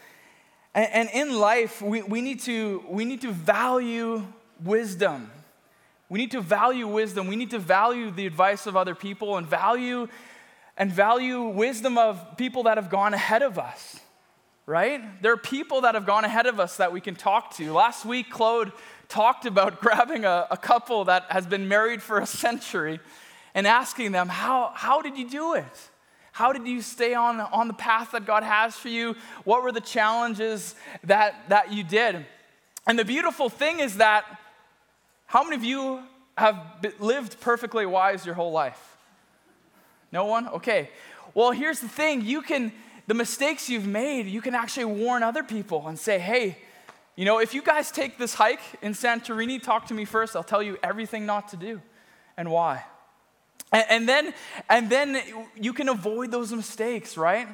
And, 0.75 1.09
in 1.13 1.37
life, 1.37 1.81
we, 1.81 2.01
we, 2.01 2.21
need 2.21 2.39
to, 2.41 2.83
we 2.89 3.05
need 3.05 3.21
to 3.21 3.31
value 3.31 4.25
wisdom. 4.63 5.29
We 6.09 6.17
need 6.17 6.31
to 6.31 6.41
value 6.41 6.87
wisdom. 6.87 7.27
We 7.27 7.35
need 7.35 7.51
to 7.51 7.59
value 7.59 8.09
the 8.09 8.25
advice 8.25 8.65
of 8.65 8.75
other 8.75 8.95
people 8.95 9.37
and 9.37 9.47
value 9.47 10.07
and 10.75 10.91
value 10.91 11.43
wisdom 11.43 11.99
of 11.99 12.37
people 12.37 12.63
that 12.63 12.77
have 12.77 12.89
gone 12.89 13.13
ahead 13.13 13.43
of 13.43 13.59
us. 13.59 13.99
Right? 14.65 15.21
There 15.21 15.33
are 15.33 15.37
people 15.37 15.81
that 15.81 15.93
have 15.93 16.05
gone 16.05 16.25
ahead 16.25 16.47
of 16.47 16.59
us 16.59 16.77
that 16.77 16.91
we 16.91 17.01
can 17.01 17.15
talk 17.15 17.55
to. 17.57 17.73
Last 17.73 18.05
week, 18.05 18.31
Claude 18.31 18.71
talked 19.09 19.45
about 19.45 19.79
grabbing 19.81 20.25
a, 20.25 20.47
a 20.49 20.57
couple 20.57 21.05
that 21.05 21.25
has 21.29 21.45
been 21.45 21.67
married 21.67 22.01
for 22.01 22.19
a 22.19 22.25
century 22.25 22.99
and 23.53 23.67
asking 23.67 24.11
them, 24.11 24.27
How, 24.29 24.71
how 24.73 25.01
did 25.01 25.17
you 25.17 25.29
do 25.29 25.53
it? 25.53 25.89
How 26.33 26.51
did 26.51 26.67
you 26.67 26.81
stay 26.81 27.13
on, 27.13 27.39
on 27.39 27.67
the 27.67 27.75
path 27.75 28.11
that 28.11 28.25
God 28.25 28.41
has 28.41 28.75
for 28.75 28.89
you? 28.89 29.15
What 29.43 29.61
were 29.61 29.71
the 29.71 29.79
challenges 29.79 30.73
that, 31.03 31.47
that 31.49 31.71
you 31.71 31.83
did? 31.83 32.25
And 32.87 32.97
the 32.97 33.05
beautiful 33.05 33.49
thing 33.49 33.79
is 33.79 33.97
that 33.97 34.25
how 35.27 35.43
many 35.43 35.55
of 35.55 35.63
you 35.63 36.01
have 36.35 36.57
lived 36.99 37.39
perfectly 37.39 37.85
wise 37.85 38.25
your 38.25 38.33
whole 38.33 38.51
life? 38.51 38.97
No 40.11 40.25
one? 40.25 40.47
Okay. 40.47 40.89
Well, 41.35 41.51
here's 41.51 41.79
the 41.79 41.87
thing 41.87 42.21
you 42.21 42.41
can, 42.41 42.71
the 43.05 43.13
mistakes 43.13 43.69
you've 43.69 43.87
made, 43.87 44.25
you 44.25 44.41
can 44.41 44.55
actually 44.55 44.85
warn 44.85 45.21
other 45.21 45.43
people 45.43 45.87
and 45.87 45.99
say, 45.99 46.17
hey, 46.17 46.57
you 47.15 47.25
know, 47.25 47.37
if 47.37 47.53
you 47.53 47.61
guys 47.61 47.91
take 47.91 48.17
this 48.17 48.33
hike 48.33 48.59
in 48.81 48.93
Santorini, 48.93 49.61
talk 49.61 49.85
to 49.87 49.93
me 49.93 50.03
first. 50.03 50.35
I'll 50.35 50.43
tell 50.43 50.63
you 50.63 50.79
everything 50.81 51.27
not 51.27 51.49
to 51.49 51.57
do 51.57 51.79
and 52.37 52.49
why. 52.49 52.85
And, 53.71 53.85
and, 53.89 54.09
then, 54.09 54.33
and 54.69 54.89
then 54.89 55.21
you 55.55 55.73
can 55.73 55.89
avoid 55.89 56.31
those 56.31 56.51
mistakes, 56.51 57.17
right? 57.17 57.47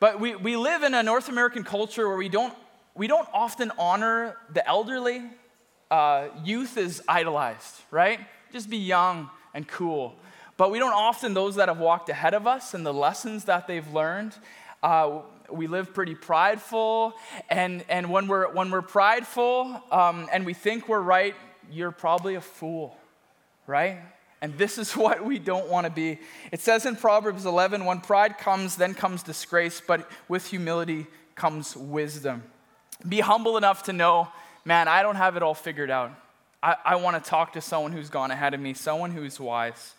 But 0.00 0.20
we, 0.20 0.34
we 0.34 0.56
live 0.56 0.82
in 0.82 0.94
a 0.94 1.02
North 1.02 1.28
American 1.28 1.64
culture 1.64 2.08
where 2.08 2.16
we 2.16 2.28
don't, 2.28 2.52
we 2.94 3.06
don't 3.06 3.28
often 3.32 3.70
honor 3.78 4.36
the 4.52 4.66
elderly. 4.66 5.22
Uh, 5.90 6.28
youth 6.44 6.76
is 6.76 7.02
idolized, 7.08 7.80
right? 7.90 8.20
Just 8.52 8.68
be 8.68 8.78
young 8.78 9.30
and 9.54 9.66
cool. 9.66 10.14
But 10.56 10.70
we 10.70 10.78
don't 10.78 10.92
often 10.92 11.34
those 11.34 11.56
that 11.56 11.68
have 11.68 11.78
walked 11.78 12.08
ahead 12.08 12.34
of 12.34 12.46
us 12.46 12.74
and 12.74 12.84
the 12.84 12.94
lessons 12.94 13.44
that 13.44 13.66
they've 13.66 13.88
learned. 13.92 14.34
Uh, 14.82 15.22
we 15.50 15.66
live 15.66 15.94
pretty 15.94 16.14
prideful, 16.14 17.14
and, 17.50 17.84
and 17.88 18.10
when, 18.10 18.28
we're, 18.28 18.52
when 18.52 18.70
we're 18.70 18.82
prideful 18.82 19.82
um, 19.90 20.28
and 20.32 20.46
we 20.46 20.54
think 20.54 20.88
we're 20.88 21.00
right, 21.00 21.34
you're 21.70 21.90
probably 21.90 22.34
a 22.34 22.40
fool, 22.40 22.96
right? 23.66 24.00
And 24.44 24.58
this 24.58 24.76
is 24.76 24.92
what 24.96 25.24
we 25.24 25.38
don't 25.38 25.70
want 25.70 25.86
to 25.86 25.90
be. 25.90 26.18
It 26.52 26.60
says 26.60 26.84
in 26.84 26.96
Proverbs 26.96 27.46
11 27.46 27.86
when 27.86 28.02
pride 28.02 28.36
comes, 28.36 28.76
then 28.76 28.92
comes 28.92 29.22
disgrace, 29.22 29.80
but 29.84 30.08
with 30.28 30.46
humility 30.46 31.06
comes 31.34 31.74
wisdom. 31.74 32.42
Be 33.08 33.20
humble 33.20 33.56
enough 33.56 33.84
to 33.84 33.94
know, 33.94 34.28
man, 34.66 34.86
I 34.86 35.02
don't 35.02 35.16
have 35.16 35.38
it 35.38 35.42
all 35.42 35.54
figured 35.54 35.90
out. 35.90 36.12
I, 36.62 36.76
I 36.84 36.96
want 36.96 37.22
to 37.22 37.26
talk 37.28 37.54
to 37.54 37.62
someone 37.62 37.92
who's 37.92 38.10
gone 38.10 38.30
ahead 38.30 38.52
of 38.52 38.60
me, 38.60 38.74
someone 38.74 39.12
who's 39.12 39.40
wise. 39.40 39.94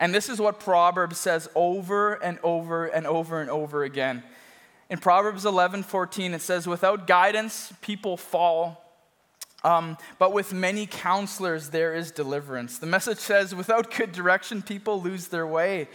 And 0.00 0.14
this 0.14 0.30
is 0.30 0.40
what 0.40 0.58
Proverbs 0.58 1.18
says 1.18 1.46
over 1.54 2.14
and 2.14 2.38
over 2.42 2.86
and 2.86 3.06
over 3.06 3.42
and 3.42 3.50
over 3.50 3.84
again. 3.84 4.22
In 4.88 4.96
Proverbs 4.96 5.44
11 5.44 5.82
14, 5.82 6.32
it 6.32 6.40
says, 6.40 6.66
Without 6.66 7.06
guidance, 7.06 7.70
people 7.82 8.16
fall 8.16 8.81
um, 9.64 9.96
but 10.18 10.32
with 10.32 10.52
many 10.52 10.86
counselors, 10.86 11.70
there 11.70 11.94
is 11.94 12.10
deliverance. 12.10 12.78
The 12.78 12.86
message 12.86 13.18
says, 13.18 13.54
without 13.54 13.94
good 13.94 14.12
direction, 14.12 14.62
people 14.62 15.00
lose 15.00 15.28
their 15.28 15.46
way. 15.46 15.88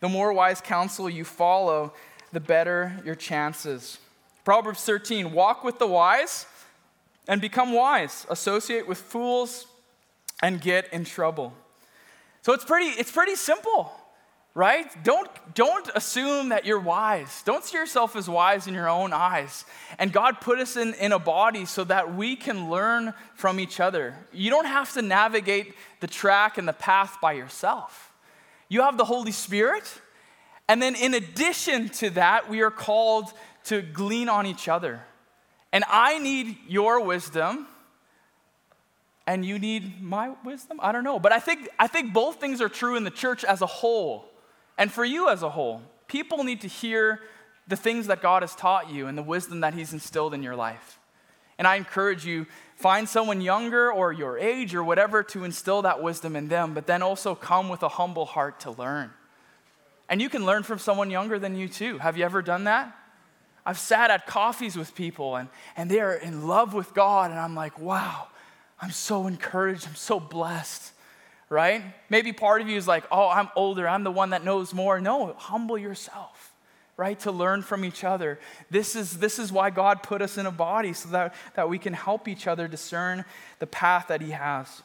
The 0.00 0.08
more 0.08 0.32
wise 0.32 0.60
counsel 0.60 1.08
you 1.08 1.24
follow, 1.24 1.94
the 2.32 2.40
better 2.40 3.00
your 3.04 3.14
chances. 3.14 3.98
Proverbs 4.44 4.84
13 4.84 5.32
walk 5.32 5.64
with 5.64 5.78
the 5.78 5.86
wise 5.86 6.46
and 7.26 7.40
become 7.40 7.72
wise, 7.72 8.26
associate 8.28 8.86
with 8.86 8.98
fools 8.98 9.66
and 10.42 10.60
get 10.60 10.92
in 10.92 11.04
trouble. 11.04 11.54
So 12.42 12.52
it's 12.52 12.64
pretty, 12.64 12.90
it's 13.00 13.10
pretty 13.10 13.36
simple 13.36 13.92
right? 14.54 14.86
Don't, 15.02 15.28
don't 15.54 15.90
assume 15.96 16.50
that 16.50 16.64
you're 16.64 16.78
wise. 16.78 17.42
Don't 17.44 17.64
see 17.64 17.76
yourself 17.76 18.14
as 18.14 18.28
wise 18.28 18.68
in 18.68 18.74
your 18.74 18.88
own 18.88 19.12
eyes. 19.12 19.64
And 19.98 20.12
God 20.12 20.40
put 20.40 20.60
us 20.60 20.76
in, 20.76 20.94
in 20.94 21.10
a 21.10 21.18
body 21.18 21.64
so 21.64 21.82
that 21.84 22.14
we 22.14 22.36
can 22.36 22.70
learn 22.70 23.14
from 23.34 23.58
each 23.58 23.80
other. 23.80 24.14
You 24.32 24.50
don't 24.50 24.66
have 24.66 24.92
to 24.94 25.02
navigate 25.02 25.74
the 25.98 26.06
track 26.06 26.56
and 26.56 26.68
the 26.68 26.72
path 26.72 27.16
by 27.20 27.32
yourself. 27.32 28.12
You 28.68 28.82
have 28.82 28.96
the 28.96 29.04
Holy 29.04 29.32
Spirit. 29.32 29.92
And 30.68 30.80
then, 30.80 30.94
in 30.94 31.14
addition 31.14 31.88
to 31.90 32.10
that, 32.10 32.48
we 32.48 32.62
are 32.62 32.70
called 32.70 33.30
to 33.64 33.82
glean 33.82 34.28
on 34.28 34.46
each 34.46 34.68
other. 34.68 35.02
And 35.72 35.84
I 35.88 36.18
need 36.20 36.56
your 36.68 37.04
wisdom 37.04 37.66
and 39.26 39.44
you 39.44 39.58
need 39.58 40.02
my 40.02 40.34
wisdom 40.44 40.78
i 40.82 40.92
don't 40.92 41.02
know 41.02 41.18
but 41.18 41.32
i 41.32 41.38
think 41.38 41.66
i 41.78 41.86
think 41.86 42.12
both 42.12 42.38
things 42.38 42.60
are 42.60 42.68
true 42.68 42.94
in 42.94 43.04
the 43.04 43.10
church 43.10 43.42
as 43.42 43.62
a 43.62 43.66
whole 43.66 44.28
and 44.76 44.90
for 44.90 45.04
you 45.04 45.28
as 45.28 45.42
a 45.42 45.50
whole, 45.50 45.82
people 46.08 46.44
need 46.44 46.60
to 46.62 46.68
hear 46.68 47.20
the 47.66 47.76
things 47.76 48.08
that 48.08 48.20
God 48.20 48.42
has 48.42 48.54
taught 48.54 48.90
you 48.90 49.06
and 49.06 49.16
the 49.16 49.22
wisdom 49.22 49.60
that 49.60 49.74
He's 49.74 49.92
instilled 49.92 50.34
in 50.34 50.42
your 50.42 50.56
life. 50.56 50.98
And 51.58 51.68
I 51.68 51.76
encourage 51.76 52.26
you, 52.26 52.46
find 52.76 53.08
someone 53.08 53.40
younger 53.40 53.92
or 53.92 54.12
your 54.12 54.38
age 54.38 54.74
or 54.74 54.82
whatever 54.82 55.22
to 55.22 55.44
instill 55.44 55.82
that 55.82 56.02
wisdom 56.02 56.34
in 56.34 56.48
them, 56.48 56.74
but 56.74 56.86
then 56.86 57.02
also 57.02 57.34
come 57.34 57.68
with 57.68 57.82
a 57.82 57.88
humble 57.88 58.26
heart 58.26 58.60
to 58.60 58.72
learn. 58.72 59.10
And 60.08 60.20
you 60.20 60.28
can 60.28 60.44
learn 60.44 60.64
from 60.64 60.78
someone 60.78 61.10
younger 61.10 61.38
than 61.38 61.56
you 61.56 61.68
too. 61.68 61.98
Have 61.98 62.18
you 62.18 62.24
ever 62.24 62.42
done 62.42 62.64
that? 62.64 62.94
I've 63.64 63.78
sat 63.78 64.10
at 64.10 64.26
coffees 64.26 64.76
with 64.76 64.94
people 64.94 65.36
and, 65.36 65.48
and 65.76 65.90
they 65.90 66.00
are 66.00 66.14
in 66.14 66.46
love 66.46 66.74
with 66.74 66.92
God, 66.92 67.30
and 67.30 67.40
I'm 67.40 67.54
like, 67.54 67.78
wow, 67.78 68.26
I'm 68.80 68.90
so 68.90 69.26
encouraged, 69.26 69.86
I'm 69.86 69.94
so 69.94 70.20
blessed 70.20 70.92
right? 71.48 71.82
Maybe 72.08 72.32
part 72.32 72.60
of 72.62 72.68
you 72.68 72.76
is 72.76 72.88
like, 72.88 73.04
oh, 73.10 73.28
I'm 73.28 73.48
older, 73.56 73.88
I'm 73.88 74.04
the 74.04 74.10
one 74.10 74.30
that 74.30 74.44
knows 74.44 74.72
more. 74.72 75.00
No, 75.00 75.34
humble 75.34 75.78
yourself, 75.78 76.52
right? 76.96 77.18
To 77.20 77.32
learn 77.32 77.62
from 77.62 77.84
each 77.84 78.04
other. 78.04 78.38
This 78.70 78.96
is, 78.96 79.18
this 79.18 79.38
is 79.38 79.52
why 79.52 79.70
God 79.70 80.02
put 80.02 80.22
us 80.22 80.38
in 80.38 80.46
a 80.46 80.50
body 80.50 80.92
so 80.92 81.08
that, 81.10 81.34
that 81.54 81.68
we 81.68 81.78
can 81.78 81.92
help 81.92 82.28
each 82.28 82.46
other 82.46 82.68
discern 82.68 83.24
the 83.58 83.66
path 83.66 84.06
that 84.08 84.20
He 84.20 84.30
has. 84.30 84.82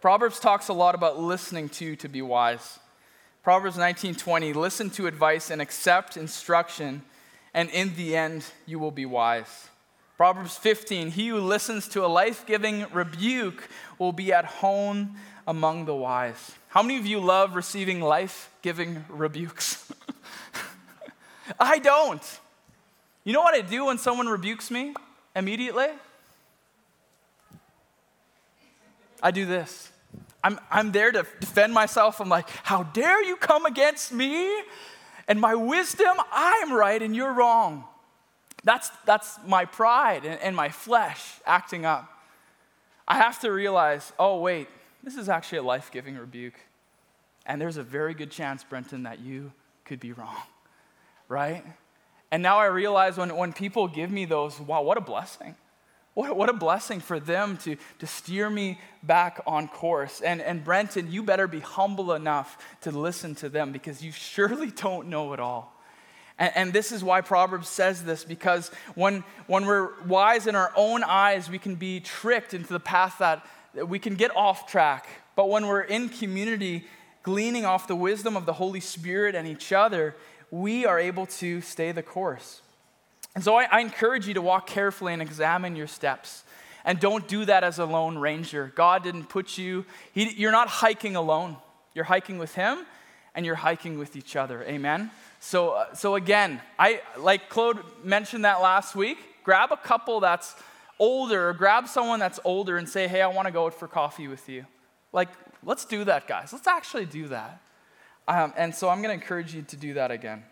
Proverbs 0.00 0.40
talks 0.40 0.68
a 0.68 0.72
lot 0.72 0.94
about 0.94 1.20
listening 1.20 1.68
to 1.70 1.94
to 1.96 2.08
be 2.08 2.22
wise. 2.22 2.78
Proverbs 3.42 3.76
19:20, 3.76 4.54
listen 4.54 4.90
to 4.90 5.06
advice 5.06 5.50
and 5.50 5.60
accept 5.60 6.16
instruction, 6.16 7.02
and 7.52 7.70
in 7.70 7.94
the 7.96 8.16
end 8.16 8.44
you 8.66 8.78
will 8.78 8.90
be 8.90 9.06
wise. 9.06 9.69
Proverbs 10.20 10.58
15, 10.58 11.12
he 11.12 11.28
who 11.28 11.40
listens 11.40 11.88
to 11.88 12.04
a 12.04 12.06
life-giving 12.06 12.84
rebuke 12.92 13.66
will 13.98 14.12
be 14.12 14.34
at 14.34 14.44
home 14.44 15.16
among 15.48 15.86
the 15.86 15.94
wise. 15.94 16.52
How 16.68 16.82
many 16.82 16.98
of 16.98 17.06
you 17.06 17.20
love 17.20 17.56
receiving 17.56 18.02
life 18.02 18.50
giving 18.60 19.06
rebukes? 19.08 19.90
I 21.58 21.78
don't. 21.78 22.22
You 23.24 23.32
know 23.32 23.40
what 23.40 23.54
I 23.54 23.62
do 23.62 23.86
when 23.86 23.96
someone 23.96 24.28
rebukes 24.28 24.70
me 24.70 24.92
immediately? 25.34 25.88
I 29.22 29.30
do 29.30 29.46
this. 29.46 29.90
I'm, 30.44 30.60
I'm 30.70 30.92
there 30.92 31.12
to 31.12 31.24
defend 31.40 31.72
myself. 31.72 32.20
I'm 32.20 32.28
like, 32.28 32.50
how 32.62 32.82
dare 32.82 33.24
you 33.24 33.36
come 33.36 33.64
against 33.64 34.12
me? 34.12 34.54
And 35.26 35.40
my 35.40 35.54
wisdom, 35.54 36.14
I'm 36.30 36.74
right 36.74 37.00
and 37.00 37.16
you're 37.16 37.32
wrong. 37.32 37.84
That's, 38.64 38.90
that's 39.06 39.38
my 39.46 39.64
pride 39.64 40.24
and, 40.24 40.40
and 40.40 40.54
my 40.54 40.68
flesh 40.68 41.40
acting 41.46 41.84
up. 41.84 42.10
I 43.08 43.16
have 43.16 43.40
to 43.40 43.50
realize 43.50 44.12
oh, 44.18 44.40
wait, 44.40 44.68
this 45.02 45.16
is 45.16 45.28
actually 45.28 45.58
a 45.58 45.62
life 45.62 45.90
giving 45.90 46.16
rebuke. 46.16 46.54
And 47.46 47.60
there's 47.60 47.78
a 47.78 47.82
very 47.82 48.14
good 48.14 48.30
chance, 48.30 48.62
Brenton, 48.62 49.04
that 49.04 49.20
you 49.20 49.52
could 49.84 49.98
be 49.98 50.12
wrong, 50.12 50.36
right? 51.28 51.64
And 52.30 52.42
now 52.42 52.58
I 52.58 52.66
realize 52.66 53.16
when, 53.16 53.34
when 53.34 53.52
people 53.52 53.88
give 53.88 54.10
me 54.10 54.24
those, 54.24 54.60
wow, 54.60 54.82
what 54.82 54.98
a 54.98 55.00
blessing. 55.00 55.56
What, 56.14 56.36
what 56.36 56.48
a 56.48 56.52
blessing 56.52 57.00
for 57.00 57.18
them 57.18 57.56
to, 57.58 57.76
to 58.00 58.06
steer 58.06 58.50
me 58.50 58.78
back 59.02 59.40
on 59.46 59.68
course. 59.68 60.20
And, 60.20 60.40
and 60.40 60.62
Brenton, 60.62 61.10
you 61.10 61.22
better 61.22 61.46
be 61.46 61.60
humble 61.60 62.12
enough 62.12 62.58
to 62.82 62.90
listen 62.90 63.34
to 63.36 63.48
them 63.48 63.72
because 63.72 64.02
you 64.02 64.12
surely 64.12 64.70
don't 64.70 65.08
know 65.08 65.32
it 65.32 65.40
all. 65.40 65.74
And, 66.40 66.52
and 66.56 66.72
this 66.72 66.90
is 66.90 67.04
why 67.04 67.20
Proverbs 67.20 67.68
says 67.68 68.02
this 68.02 68.24
because 68.24 68.72
when, 68.96 69.22
when 69.46 69.66
we're 69.66 69.90
wise 70.02 70.48
in 70.48 70.56
our 70.56 70.72
own 70.74 71.04
eyes, 71.04 71.48
we 71.48 71.58
can 71.58 71.76
be 71.76 72.00
tricked 72.00 72.54
into 72.54 72.72
the 72.72 72.80
path 72.80 73.18
that 73.18 73.46
we 73.86 74.00
can 74.00 74.16
get 74.16 74.34
off 74.34 74.68
track. 74.68 75.06
But 75.36 75.48
when 75.48 75.68
we're 75.68 75.82
in 75.82 76.08
community, 76.08 76.86
gleaning 77.22 77.64
off 77.64 77.86
the 77.86 77.94
wisdom 77.94 78.36
of 78.36 78.46
the 78.46 78.54
Holy 78.54 78.80
Spirit 78.80 79.36
and 79.36 79.46
each 79.46 79.72
other, 79.72 80.16
we 80.50 80.84
are 80.84 80.98
able 80.98 81.26
to 81.26 81.60
stay 81.60 81.92
the 81.92 82.02
course. 82.02 82.62
And 83.36 83.44
so 83.44 83.54
I, 83.54 83.68
I 83.70 83.80
encourage 83.80 84.26
you 84.26 84.34
to 84.34 84.42
walk 84.42 84.66
carefully 84.66 85.12
and 85.12 85.22
examine 85.22 85.76
your 85.76 85.86
steps. 85.86 86.42
And 86.84 86.98
don't 86.98 87.28
do 87.28 87.44
that 87.44 87.62
as 87.62 87.78
a 87.78 87.84
lone 87.84 88.18
ranger. 88.18 88.72
God 88.74 89.04
didn't 89.04 89.28
put 89.28 89.56
you, 89.58 89.84
he, 90.12 90.32
you're 90.32 90.50
not 90.50 90.68
hiking 90.68 91.14
alone. 91.14 91.56
You're 91.94 92.06
hiking 92.06 92.38
with 92.38 92.54
Him 92.54 92.86
and 93.34 93.44
you're 93.44 93.54
hiking 93.54 93.98
with 93.98 94.16
each 94.16 94.34
other. 94.34 94.62
Amen? 94.64 95.10
So, 95.40 95.70
uh, 95.70 95.94
so 95.94 96.14
again, 96.14 96.60
I, 96.78 97.00
like 97.18 97.48
Claude 97.48 97.82
mentioned 98.04 98.44
that 98.44 98.60
last 98.60 98.94
week, 98.94 99.18
grab 99.42 99.72
a 99.72 99.76
couple 99.76 100.20
that's 100.20 100.54
older, 100.98 101.54
grab 101.54 101.88
someone 101.88 102.20
that's 102.20 102.38
older 102.44 102.76
and 102.76 102.86
say, 102.86 103.08
hey, 103.08 103.22
I 103.22 103.26
want 103.26 103.46
to 103.46 103.52
go 103.52 103.64
out 103.64 103.74
for 103.74 103.88
coffee 103.88 104.28
with 104.28 104.48
you. 104.50 104.66
Like, 105.12 105.30
let's 105.64 105.86
do 105.86 106.04
that, 106.04 106.28
guys. 106.28 106.52
Let's 106.52 106.66
actually 106.66 107.06
do 107.06 107.28
that. 107.28 107.60
Um, 108.28 108.52
and 108.54 108.74
so 108.74 108.90
I'm 108.90 109.02
going 109.02 109.18
to 109.18 109.20
encourage 109.20 109.54
you 109.54 109.62
to 109.62 109.76
do 109.76 109.94
that 109.94 110.10
again. 110.10 110.44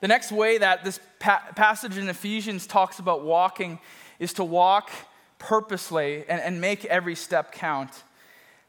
The 0.00 0.08
next 0.08 0.32
way 0.32 0.58
that 0.58 0.82
this 0.82 0.98
pa- 1.20 1.46
passage 1.54 1.96
in 1.96 2.08
Ephesians 2.08 2.66
talks 2.66 2.98
about 2.98 3.22
walking 3.22 3.78
is 4.18 4.32
to 4.34 4.44
walk 4.44 4.90
purposely 5.38 6.24
and, 6.28 6.40
and 6.40 6.60
make 6.60 6.84
every 6.86 7.14
step 7.14 7.52
count. 7.52 8.02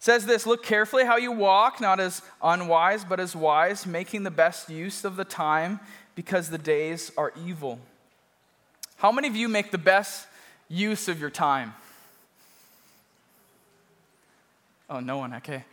Says 0.02 0.26
this 0.26 0.48
Look 0.48 0.64
carefully 0.64 1.06
how 1.06 1.18
you 1.18 1.32
walk, 1.32 1.80
not 1.80 2.00
as 2.00 2.24
unwise, 2.42 3.06
but 3.06 3.20
as 3.20 3.36
wise, 3.36 3.86
making 3.86 4.24
the 4.24 4.32
best 4.32 4.68
use 4.68 5.06
of 5.06 5.16
the 5.16 5.24
time 5.24 5.80
because 6.16 6.50
the 6.50 6.58
days 6.58 7.12
are 7.18 7.32
evil. 7.46 7.78
How 8.98 9.12
many 9.12 9.28
of 9.28 9.36
you 9.36 9.48
make 9.48 9.70
the 9.70 9.78
best 9.78 10.26
use 10.68 11.08
of 11.08 11.22
your 11.22 11.30
time? 11.30 11.76
Oh, 14.90 15.02
no 15.02 15.20
one, 15.20 15.36
okay. 15.36 15.66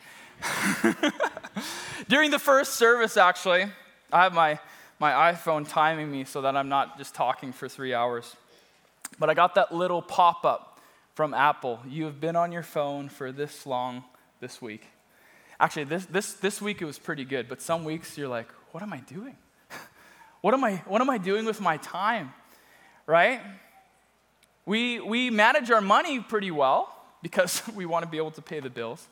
During 2.08 2.30
the 2.30 2.38
first 2.38 2.74
service, 2.74 3.16
actually, 3.16 3.64
I 4.12 4.24
have 4.24 4.34
my, 4.34 4.58
my 4.98 5.32
iPhone 5.32 5.66
timing 5.66 6.12
me 6.12 6.24
so 6.24 6.42
that 6.42 6.54
I'm 6.54 6.68
not 6.68 6.98
just 6.98 7.14
talking 7.14 7.50
for 7.50 7.66
three 7.66 7.94
hours. 7.94 8.36
But 9.18 9.30
I 9.30 9.34
got 9.34 9.54
that 9.54 9.74
little 9.74 10.02
pop 10.02 10.44
up 10.44 10.78
from 11.14 11.32
Apple. 11.32 11.80
You 11.88 12.04
have 12.04 12.20
been 12.20 12.36
on 12.36 12.52
your 12.52 12.62
phone 12.62 13.08
for 13.08 13.32
this 13.32 13.64
long 13.64 14.04
this 14.40 14.62
week. 14.62 14.86
Actually, 15.60 15.84
this, 15.84 16.06
this, 16.06 16.34
this 16.34 16.62
week 16.62 16.80
it 16.80 16.84
was 16.84 16.98
pretty 16.98 17.24
good, 17.24 17.48
but 17.48 17.60
some 17.60 17.84
weeks 17.84 18.16
you're 18.16 18.28
like, 18.28 18.48
what 18.70 18.82
am 18.82 18.92
I 18.92 18.98
doing? 19.00 19.36
what, 20.40 20.54
am 20.54 20.62
I, 20.62 20.76
what 20.86 21.00
am 21.00 21.10
I 21.10 21.18
doing 21.18 21.44
with 21.44 21.60
my 21.60 21.78
time? 21.78 22.32
Right? 23.06 23.40
We, 24.66 25.00
we 25.00 25.30
manage 25.30 25.70
our 25.70 25.80
money 25.80 26.20
pretty 26.20 26.50
well 26.50 26.94
because 27.22 27.62
we 27.74 27.86
want 27.86 28.04
to 28.04 28.10
be 28.10 28.18
able 28.18 28.30
to 28.32 28.42
pay 28.42 28.60
the 28.60 28.70
bills, 28.70 29.08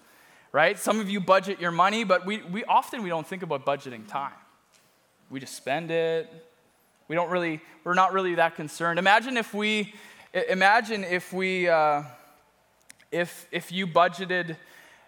right? 0.53 0.79
Some 0.79 1.01
of 1.01 1.11
you 1.11 1.21
budget 1.21 1.61
your 1.61 1.73
money, 1.73 2.05
but 2.05 2.25
we, 2.25 2.43
we 2.43 2.65
often 2.65 3.03
we 3.03 3.09
don't 3.09 3.27
think 3.27 3.43
about 3.43 3.67
budgeting 3.67 4.07
time. 4.07 4.33
We 5.31 5.41
just 5.41 5.55
spend 5.55 5.91
it. 5.91 6.31
We 7.09 7.17
don't 7.17 7.31
really, 7.31 7.61
we're 7.85 7.95
not 7.95 8.13
really 8.13 8.37
that 8.37 8.55
concerned. 8.55 8.99
Imagine 8.99 9.37
if 9.37 9.55
we, 9.55 9.95
imagine 10.49 11.03
if 11.03 11.33
we, 11.33 11.69
uh, 11.69 12.03
if, 13.11 13.47
if 13.51 13.73
you 13.73 13.87
budgeted 13.87 14.57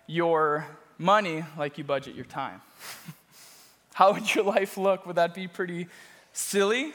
your 0.08 0.66
money 0.96 1.44
like 1.56 1.78
you 1.78 1.84
budget 1.84 2.16
your 2.16 2.24
time. 2.24 2.60
How 3.94 4.12
would 4.12 4.34
your 4.34 4.44
life 4.44 4.76
look? 4.76 5.06
Would 5.06 5.16
that 5.16 5.34
be 5.34 5.46
pretty 5.46 5.86
silly? 6.32 6.92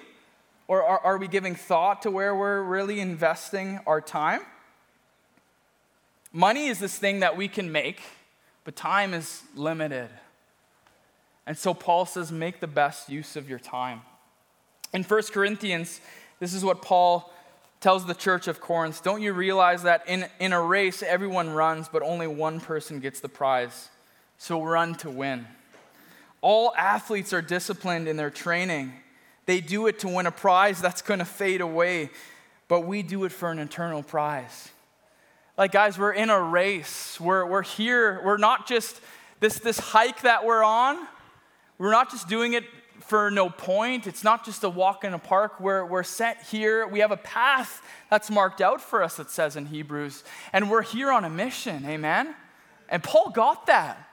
Or 0.67 0.83
are, 0.83 0.99
are 0.99 1.17
we 1.17 1.27
giving 1.27 1.55
thought 1.55 2.01
to 2.01 2.11
where 2.11 2.35
we're 2.35 2.61
really 2.61 2.99
investing 2.99 3.79
our 3.85 4.01
time? 4.01 4.41
Money 6.31 6.67
is 6.67 6.79
this 6.79 6.97
thing 6.97 7.19
that 7.19 7.37
we 7.37 7.47
can 7.47 7.71
make, 7.71 8.01
but 8.63 8.75
time 8.75 9.13
is 9.13 9.43
limited. 9.55 10.09
And 11.45 11.57
so 11.57 11.73
Paul 11.73 12.05
says, 12.05 12.31
make 12.31 12.59
the 12.59 12.67
best 12.67 13.09
use 13.09 13.35
of 13.35 13.49
your 13.49 13.59
time. 13.59 14.01
In 14.93 15.03
1 15.03 15.21
Corinthians, 15.33 15.99
this 16.39 16.53
is 16.53 16.63
what 16.63 16.81
Paul 16.81 17.32
tells 17.83 18.05
the 18.05 18.15
church 18.15 18.47
of 18.47 18.61
Corinth 18.61 19.03
Don't 19.03 19.21
you 19.21 19.33
realize 19.33 19.83
that 19.83 20.07
in, 20.07 20.25
in 20.39 20.53
a 20.53 20.61
race, 20.61 21.03
everyone 21.03 21.49
runs, 21.49 21.89
but 21.89 22.01
only 22.01 22.27
one 22.27 22.61
person 22.61 23.01
gets 23.01 23.19
the 23.19 23.27
prize? 23.27 23.89
So 24.37 24.63
run 24.63 24.95
to 24.95 25.09
win. 25.09 25.45
All 26.39 26.73
athletes 26.77 27.33
are 27.33 27.41
disciplined 27.41 28.07
in 28.07 28.15
their 28.15 28.29
training. 28.29 28.93
They 29.45 29.59
do 29.59 29.87
it 29.87 29.99
to 29.99 30.07
win 30.07 30.25
a 30.25 30.31
prize 30.31 30.81
that's 30.81 31.01
going 31.01 31.19
to 31.19 31.25
fade 31.25 31.59
away, 31.59 32.09
but 32.69 32.81
we 32.81 33.03
do 33.03 33.25
it 33.25 33.33
for 33.33 33.51
an 33.51 33.59
eternal 33.59 34.01
prize. 34.01 34.69
Like, 35.57 35.73
guys, 35.73 35.99
we're 35.99 36.13
in 36.13 36.29
a 36.29 36.41
race. 36.41 37.19
We're, 37.19 37.45
we're 37.45 37.63
here. 37.63 38.21
We're 38.23 38.37
not 38.37 38.65
just 38.65 39.01
this, 39.41 39.59
this 39.59 39.77
hike 39.77 40.21
that 40.21 40.45
we're 40.45 40.63
on, 40.63 40.97
we're 41.77 41.91
not 41.91 42.09
just 42.09 42.29
doing 42.29 42.53
it 42.53 42.63
for 43.01 43.29
no 43.29 43.49
point. 43.49 44.07
It's 44.07 44.23
not 44.23 44.45
just 44.45 44.63
a 44.63 44.69
walk 44.69 45.03
in 45.03 45.13
a 45.13 45.19
park. 45.19 45.59
We're, 45.59 45.85
we're 45.85 46.03
set 46.03 46.43
here. 46.43 46.87
We 46.87 46.99
have 46.99 47.11
a 47.11 47.17
path 47.17 47.81
that's 48.09 48.31
marked 48.31 48.61
out 48.61 48.81
for 48.81 49.03
us, 49.03 49.19
it 49.19 49.29
says 49.29 49.55
in 49.55 49.65
Hebrews. 49.65 50.23
And 50.51 50.69
we're 50.71 50.81
here 50.81 51.11
on 51.11 51.25
a 51.25 51.29
mission. 51.29 51.85
Amen? 51.85 52.35
And 52.89 53.03
Paul 53.03 53.31
got 53.31 53.67
that. 53.67 54.09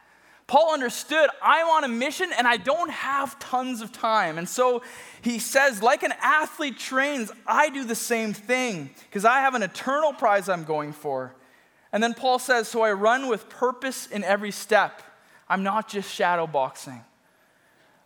Paul 0.47 0.75
understood, 0.75 1.31
I'm 1.41 1.69
on 1.69 1.85
a 1.85 1.89
mission 1.89 2.31
and 2.37 2.45
I 2.45 2.57
don't 2.57 2.91
have 2.91 3.39
tons 3.39 3.83
of 3.83 3.93
time. 3.93 4.37
And 4.37 4.49
so 4.49 4.83
he 5.23 5.39
says, 5.39 5.81
like 5.81 6.03
an 6.03 6.13
athlete 6.21 6.77
trains, 6.77 7.31
I 7.47 7.71
do 7.71 7.85
the 7.85 7.95
same 7.95 8.33
thing 8.33 8.91
because 9.09 9.25
I 9.25 9.43
have 9.43 9.55
an 9.55 9.63
eternal 9.63 10.13
prize 10.13 10.49
I'm 10.49 10.65
going 10.65 10.93
for. 10.93 11.37
And 11.93 12.03
then 12.03 12.15
Paul 12.15 12.39
says, 12.39 12.69
So 12.69 12.83
I 12.83 12.93
run 12.93 13.29
with 13.29 13.49
purpose 13.49 14.07
in 14.07 14.25
every 14.25 14.51
step. 14.51 15.03
I'm 15.49 15.63
not 15.63 15.89
just 15.89 16.13
shadow 16.13 16.47
boxing. 16.47 17.05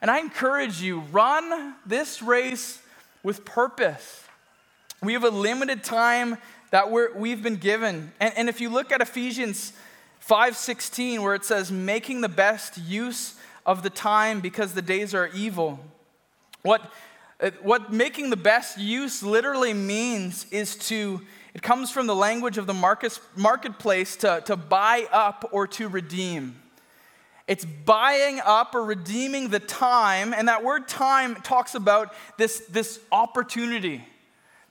And 0.04 0.10
I 0.10 0.18
encourage 0.18 0.82
you, 0.82 1.00
run 1.12 1.76
this 1.86 2.20
race 2.20 2.78
with 3.22 3.46
purpose. 3.46 4.22
We 5.00 5.14
have 5.14 5.24
a 5.24 5.30
limited 5.30 5.82
time 5.82 6.36
that 6.72 6.90
we 6.90 7.30
have 7.30 7.42
been 7.42 7.56
given. 7.56 8.12
And, 8.20 8.34
and 8.36 8.48
if 8.50 8.60
you 8.60 8.68
look 8.68 8.92
at 8.92 9.00
Ephesians 9.00 9.72
5:16 10.28 11.20
where 11.20 11.34
it 11.34 11.46
says 11.46 11.72
making 11.72 12.20
the 12.20 12.28
best 12.28 12.76
use 12.76 13.36
of 13.64 13.82
the 13.82 13.88
time 13.88 14.42
because 14.42 14.74
the 14.74 14.82
days 14.82 15.14
are 15.14 15.28
evil. 15.28 15.80
What 16.60 16.82
uh, 17.40 17.52
what 17.62 17.90
making 17.90 18.28
the 18.28 18.36
best 18.36 18.76
use 18.76 19.22
literally 19.22 19.72
means 19.72 20.44
is 20.50 20.76
to 20.90 21.22
it 21.54 21.62
comes 21.62 21.90
from 21.90 22.06
the 22.06 22.14
language 22.14 22.58
of 22.58 22.66
the 22.66 22.74
market, 22.74 23.18
marketplace 23.36 24.16
to, 24.16 24.42
to 24.44 24.54
buy 24.54 25.06
up 25.10 25.48
or 25.50 25.66
to 25.68 25.88
redeem. 25.88 26.60
It's 27.46 27.64
buying 27.64 28.40
up 28.44 28.74
or 28.74 28.84
redeeming 28.84 29.48
the 29.48 29.60
time, 29.60 30.32
and 30.32 30.48
that 30.48 30.64
word 30.64 30.88
time 30.88 31.36
talks 31.36 31.74
about 31.74 32.14
this, 32.38 32.60
this 32.70 33.00
opportunity, 33.12 34.02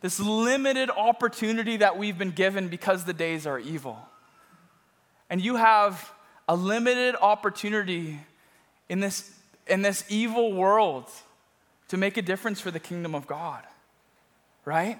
this 0.02 0.20
limited 0.20 0.90
opportunity 0.90 1.78
that 1.78 1.98
we've 1.98 2.18
been 2.18 2.32
given 2.32 2.70
because 2.70 3.04
the 3.04 3.14
days 3.14 3.46
are 3.46 3.60
evil 3.60 4.00
and 5.34 5.42
you 5.42 5.56
have 5.56 6.14
a 6.48 6.56
limited 6.56 7.16
opportunity 7.20 8.20
in 8.88 9.00
this, 9.00 9.32
in 9.66 9.82
this 9.82 10.06
evil 10.08 10.54
world 10.54 11.10
to 11.88 11.98
make 11.98 12.18
a 12.18 12.22
difference 12.22 12.60
for 12.60 12.70
the 12.70 12.80
kingdom 12.80 13.16
of 13.16 13.26
God, 13.26 13.64
right? 14.64 15.00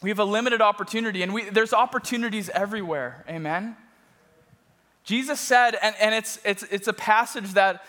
We 0.00 0.10
have 0.10 0.20
a 0.20 0.24
limited 0.24 0.60
opportunity, 0.60 1.24
and 1.24 1.34
we, 1.34 1.50
there's 1.50 1.72
opportunities 1.72 2.50
everywhere. 2.50 3.24
Amen? 3.28 3.76
Jesus 5.04 5.40
said, 5.40 5.76
and, 5.82 5.94
and 6.00 6.14
it's, 6.14 6.38
it's, 6.44 6.62
it's 6.64 6.88
a 6.88 6.92
passage 6.92 7.52
that, 7.54 7.84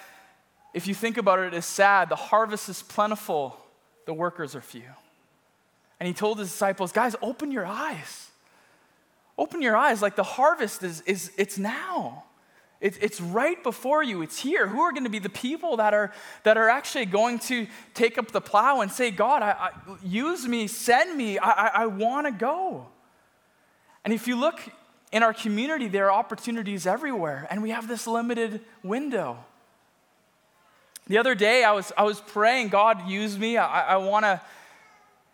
if 0.73 0.87
you 0.87 0.95
think 0.95 1.17
about 1.17 1.39
it, 1.39 1.53
is 1.53 1.65
sad. 1.65 2.09
The 2.09 2.15
harvest 2.15 2.69
is 2.69 2.81
plentiful, 2.81 3.57
the 4.05 4.13
workers 4.13 4.55
are 4.55 4.61
few. 4.61 4.83
And 5.99 6.07
he 6.07 6.13
told 6.13 6.39
his 6.39 6.49
disciples, 6.49 6.91
guys, 6.91 7.15
open 7.21 7.51
your 7.51 7.65
eyes. 7.65 8.29
Open 9.37 9.61
your 9.61 9.75
eyes, 9.75 10.01
like 10.01 10.15
the 10.15 10.23
harvest 10.23 10.83
is, 10.83 11.01
is 11.01 11.31
it's 11.37 11.57
now. 11.57 12.25
It, 12.81 12.97
it's 13.01 13.21
right 13.21 13.61
before 13.63 14.03
you. 14.03 14.21
It's 14.21 14.37
here. 14.37 14.67
Who 14.67 14.81
are 14.81 14.91
going 14.91 15.05
to 15.05 15.09
be 15.09 15.19
the 15.19 15.29
people 15.29 15.77
that 15.77 15.93
are, 15.93 16.11
that 16.43 16.57
are 16.57 16.69
actually 16.69 17.05
going 17.05 17.39
to 17.39 17.65
take 17.93 18.17
up 18.17 18.31
the 18.31 18.41
plow 18.41 18.81
and 18.81 18.91
say, 18.91 19.09
God, 19.09 19.41
I, 19.41 19.51
I, 19.51 19.69
use 20.03 20.45
me, 20.45 20.67
send 20.67 21.17
me, 21.17 21.39
I, 21.39 21.49
I, 21.49 21.67
I 21.67 21.85
want 21.85 22.27
to 22.27 22.31
go. 22.31 22.87
And 24.03 24.13
if 24.13 24.27
you 24.27 24.35
look 24.35 24.59
in 25.13 25.23
our 25.23 25.33
community, 25.33 25.87
there 25.87 26.11
are 26.11 26.19
opportunities 26.19 26.85
everywhere, 26.85 27.47
and 27.49 27.63
we 27.63 27.69
have 27.69 27.87
this 27.87 28.05
limited 28.05 28.59
window. 28.83 29.37
The 31.07 31.17
other 31.17 31.35
day, 31.35 31.63
I 31.63 31.71
was, 31.71 31.93
I 31.97 32.03
was 32.03 32.19
praying, 32.19 32.69
God, 32.69 33.07
use 33.07 33.37
me. 33.37 33.57
I, 33.57 33.93
I 33.93 33.97
want 33.97 34.25
to 34.25 34.41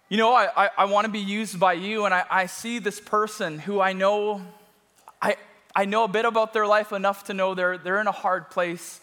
you 0.10 0.18
know, 0.18 0.34
I, 0.34 0.50
I, 0.66 0.70
I 0.80 0.86
want 0.86 1.06
to 1.06 1.12
be 1.12 1.20
used 1.20 1.60
by 1.60 1.74
you, 1.74 2.06
and 2.06 2.14
I, 2.16 2.26
I 2.32 2.46
see 2.48 2.80
this 2.80 3.00
person 3.00 3.60
who 3.60 3.80
I 3.80 3.94
know, 3.94 4.42
I, 5.22 5.38
I 5.76 5.86
know 5.86 6.04
a 6.04 6.08
bit 6.08 6.26
about 6.26 6.52
their 6.52 6.66
life 6.66 6.92
enough 6.92 7.26
to 7.26 7.36
know 7.36 7.54
they're, 7.54 7.78
they're 7.78 8.02
in 8.02 8.08
a 8.08 8.12
hard 8.12 8.50
place, 8.50 9.00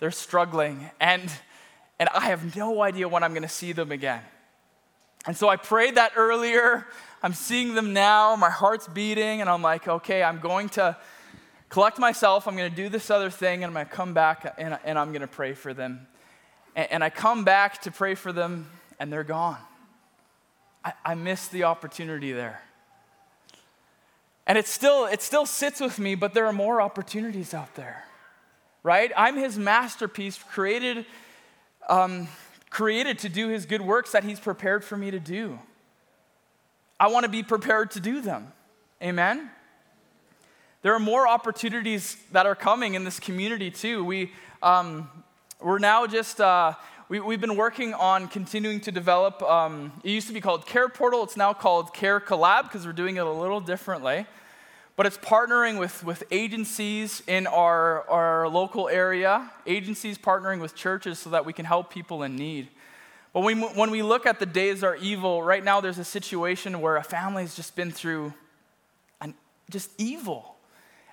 they're 0.00 0.10
struggling, 0.10 0.90
and, 1.00 1.30
and 1.98 2.10
I 2.10 2.26
have 2.26 2.54
no 2.56 2.82
idea 2.82 3.08
when 3.08 3.22
I'm 3.22 3.32
going 3.32 3.42
to 3.42 3.48
see 3.48 3.72
them 3.72 3.90
again. 3.90 4.20
And 5.26 5.34
so 5.34 5.48
I 5.48 5.56
prayed 5.56 5.94
that 5.94 6.12
earlier. 6.14 6.86
I'm 7.22 7.34
seeing 7.34 7.74
them 7.74 7.92
now, 7.92 8.34
my 8.34 8.48
heart's 8.48 8.88
beating, 8.88 9.42
and 9.42 9.50
I'm 9.50 9.60
like, 9.60 9.86
okay, 9.86 10.22
I'm 10.22 10.38
going 10.40 10.70
to 10.70 10.96
collect 11.68 11.98
myself. 11.98 12.48
I'm 12.48 12.56
going 12.56 12.70
to 12.70 12.76
do 12.76 12.88
this 12.88 13.10
other 13.10 13.30
thing, 13.30 13.62
and 13.62 13.66
I'm 13.66 13.74
going 13.74 13.86
to 13.86 13.92
come 13.92 14.14
back 14.14 14.54
and, 14.58 14.78
and 14.84 14.98
I'm 14.98 15.08
going 15.08 15.20
to 15.20 15.26
pray 15.26 15.52
for 15.52 15.74
them. 15.74 16.06
And, 16.74 16.90
and, 16.92 17.04
I 17.04 17.10
come 17.10 17.44
back 17.44 17.82
to 17.82 17.90
pray 17.90 18.14
for 18.14 18.32
them, 18.32 18.70
and 18.98 19.12
they're 19.12 19.24
gone. 19.24 19.58
I, 20.84 20.92
I 21.04 21.14
missed 21.14 21.52
the 21.52 21.64
opportunity 21.64 22.32
there. 22.32 22.62
And 24.46 24.56
it 24.56 24.66
still, 24.66 25.06
it 25.06 25.20
still 25.20 25.46
sits 25.46 25.80
with 25.80 25.98
me, 25.98 26.14
but 26.14 26.32
there 26.32 26.46
are 26.46 26.52
more 26.52 26.80
opportunities 26.80 27.54
out 27.54 27.74
there, 27.74 28.04
right? 28.82 29.12
I'm 29.16 29.36
his 29.36 29.58
masterpiece, 29.58 30.38
created, 30.38 31.06
um, 31.88 32.28
created 32.70 33.18
to 33.20 33.28
do 33.28 33.48
his 33.48 33.66
good 33.66 33.82
works 33.82 34.12
that 34.12 34.24
he's 34.24 34.40
prepared 34.40 34.84
for 34.84 34.96
me 34.96 35.10
to 35.10 35.20
do. 35.20 35.58
I 37.00 37.06
want 37.06 37.24
to 37.24 37.30
be 37.30 37.42
prepared 37.42 37.92
to 37.92 38.00
do 38.00 38.20
them. 38.20 38.52
Amen? 39.02 39.50
There 40.82 40.92
are 40.92 41.00
more 41.00 41.26
opportunities 41.26 42.18
that 42.32 42.44
are 42.44 42.54
coming 42.54 42.92
in 42.92 43.04
this 43.04 43.18
community, 43.18 43.70
too. 43.70 44.04
We, 44.04 44.32
um, 44.62 45.08
we're 45.62 45.78
now 45.78 46.06
just, 46.06 46.42
uh, 46.42 46.74
we, 47.08 47.16
have 47.18 47.40
been 47.40 47.56
working 47.56 47.94
on 47.94 48.28
continuing 48.28 48.80
to 48.80 48.92
develop, 48.92 49.40
um, 49.42 49.92
it 50.04 50.10
used 50.10 50.26
to 50.26 50.34
be 50.34 50.42
called 50.42 50.66
Care 50.66 50.90
Portal, 50.90 51.24
it's 51.24 51.38
now 51.38 51.54
called 51.54 51.94
Care 51.94 52.20
Collab 52.20 52.64
because 52.64 52.84
we're 52.84 52.92
doing 52.92 53.16
it 53.16 53.24
a 53.24 53.32
little 53.32 53.62
differently. 53.62 54.26
But 54.94 55.06
it's 55.06 55.16
partnering 55.16 55.78
with, 55.78 56.04
with 56.04 56.22
agencies 56.30 57.22
in 57.26 57.46
our, 57.46 58.06
our 58.10 58.46
local 58.46 58.90
area, 58.90 59.50
agencies 59.66 60.18
partnering 60.18 60.60
with 60.60 60.74
churches 60.74 61.18
so 61.18 61.30
that 61.30 61.46
we 61.46 61.54
can 61.54 61.64
help 61.64 61.90
people 61.90 62.24
in 62.24 62.36
need. 62.36 62.68
But 63.32 63.40
when, 63.40 63.60
when 63.60 63.90
we 63.90 64.02
look 64.02 64.26
at 64.26 64.38
the 64.38 64.46
days 64.46 64.82
are 64.82 64.96
evil, 64.96 65.42
right 65.42 65.62
now 65.62 65.80
there's 65.80 65.98
a 65.98 66.04
situation 66.04 66.80
where 66.80 66.96
a 66.96 67.04
family 67.04 67.42
has 67.42 67.54
just 67.54 67.76
been 67.76 67.92
through 67.92 68.34
an, 69.20 69.34
just 69.70 69.90
evil 69.98 70.56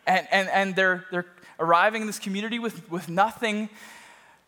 and, 0.07 0.27
and, 0.31 0.49
and 0.49 0.75
they're, 0.75 1.05
they're 1.11 1.25
arriving 1.59 2.01
in 2.01 2.07
this 2.07 2.17
community 2.17 2.57
with, 2.57 2.89
with 2.89 3.09
nothing, 3.09 3.69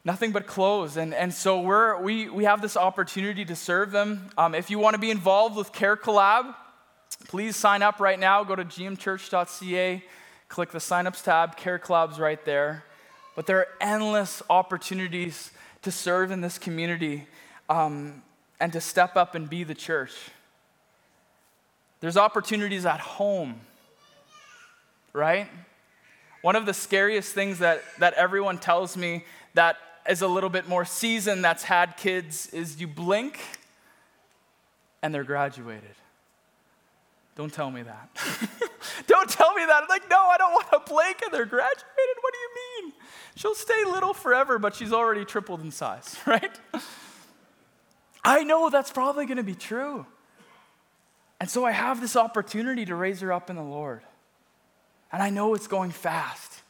nothing 0.03 0.31
but 0.31 0.47
clothes. 0.47 0.97
And, 0.97 1.13
and 1.13 1.33
so 1.33 1.61
we're, 1.61 2.01
we, 2.01 2.29
we 2.29 2.45
have 2.45 2.61
this 2.61 2.75
opportunity 2.77 3.45
to 3.45 3.55
serve 3.55 3.91
them. 3.91 4.29
Um, 4.37 4.55
if 4.55 4.71
you 4.71 4.79
want 4.79 4.95
to 4.95 4.99
be 4.99 5.11
involved 5.11 5.55
with 5.55 5.71
Care 5.73 5.97
Collab, 5.97 6.55
please 7.27 7.55
sign 7.55 7.83
up 7.83 7.99
right 7.99 8.19
now. 8.19 8.43
Go 8.43 8.55
to 8.55 8.65
gmchurch.ca, 8.65 10.03
click 10.47 10.71
the 10.71 10.79
signups 10.79 11.23
tab, 11.23 11.57
Care 11.57 11.77
Collab's 11.77 12.19
right 12.19 12.43
there. 12.45 12.83
But 13.35 13.45
there 13.45 13.57
are 13.59 13.67
endless 13.79 14.41
opportunities 14.49 15.51
to 15.81 15.91
serve 15.91 16.31
in 16.31 16.41
this 16.41 16.57
community 16.57 17.27
um, 17.69 18.21
and 18.59 18.73
to 18.73 18.81
step 18.81 19.15
up 19.15 19.35
and 19.35 19.49
be 19.49 19.63
the 19.63 19.75
church. 19.75 20.13
There's 22.01 22.17
opportunities 22.17 22.85
at 22.85 22.99
home 22.99 23.61
right? 25.13 25.47
One 26.41 26.55
of 26.55 26.65
the 26.65 26.73
scariest 26.73 27.33
things 27.33 27.59
that, 27.59 27.83
that 27.99 28.13
everyone 28.13 28.57
tells 28.57 28.95
me 28.95 29.25
that 29.53 29.77
is 30.07 30.21
a 30.21 30.27
little 30.27 30.49
bit 30.49 30.67
more 30.67 30.85
seasoned 30.85 31.43
that's 31.43 31.63
had 31.63 31.97
kids 31.97 32.47
is 32.47 32.79
you 32.79 32.87
blink 32.87 33.39
and 35.01 35.13
they're 35.13 35.23
graduated. 35.23 35.83
Don't 37.35 37.53
tell 37.53 37.71
me 37.71 37.83
that. 37.83 38.09
don't 39.07 39.29
tell 39.29 39.53
me 39.53 39.65
that. 39.65 39.83
I'm 39.83 39.89
like, 39.89 40.09
no, 40.09 40.17
I 40.17 40.37
don't 40.37 40.51
want 40.51 40.71
to 40.71 40.81
blink 40.91 41.21
and 41.23 41.33
they're 41.33 41.45
graduated. 41.45 41.85
What 42.21 42.33
do 42.33 42.39
you 42.39 42.83
mean? 42.83 42.93
She'll 43.35 43.55
stay 43.55 43.83
little 43.85 44.13
forever, 44.13 44.59
but 44.59 44.75
she's 44.75 44.91
already 44.91 45.23
tripled 45.23 45.61
in 45.61 45.71
size, 45.71 46.17
right? 46.25 46.59
I 48.23 48.43
know 48.43 48.69
that's 48.69 48.91
probably 48.91 49.25
going 49.25 49.37
to 49.37 49.43
be 49.43 49.55
true. 49.55 50.05
And 51.39 51.49
so 51.49 51.65
I 51.65 51.71
have 51.71 52.01
this 52.01 52.15
opportunity 52.15 52.85
to 52.85 52.95
raise 52.95 53.21
her 53.21 53.31
up 53.31 53.49
in 53.49 53.55
the 53.55 53.63
Lord. 53.63 54.01
And 55.11 55.23
I 55.23 55.29
know 55.29 55.53
it's 55.53 55.67
going 55.67 55.91
fast. 55.91 56.61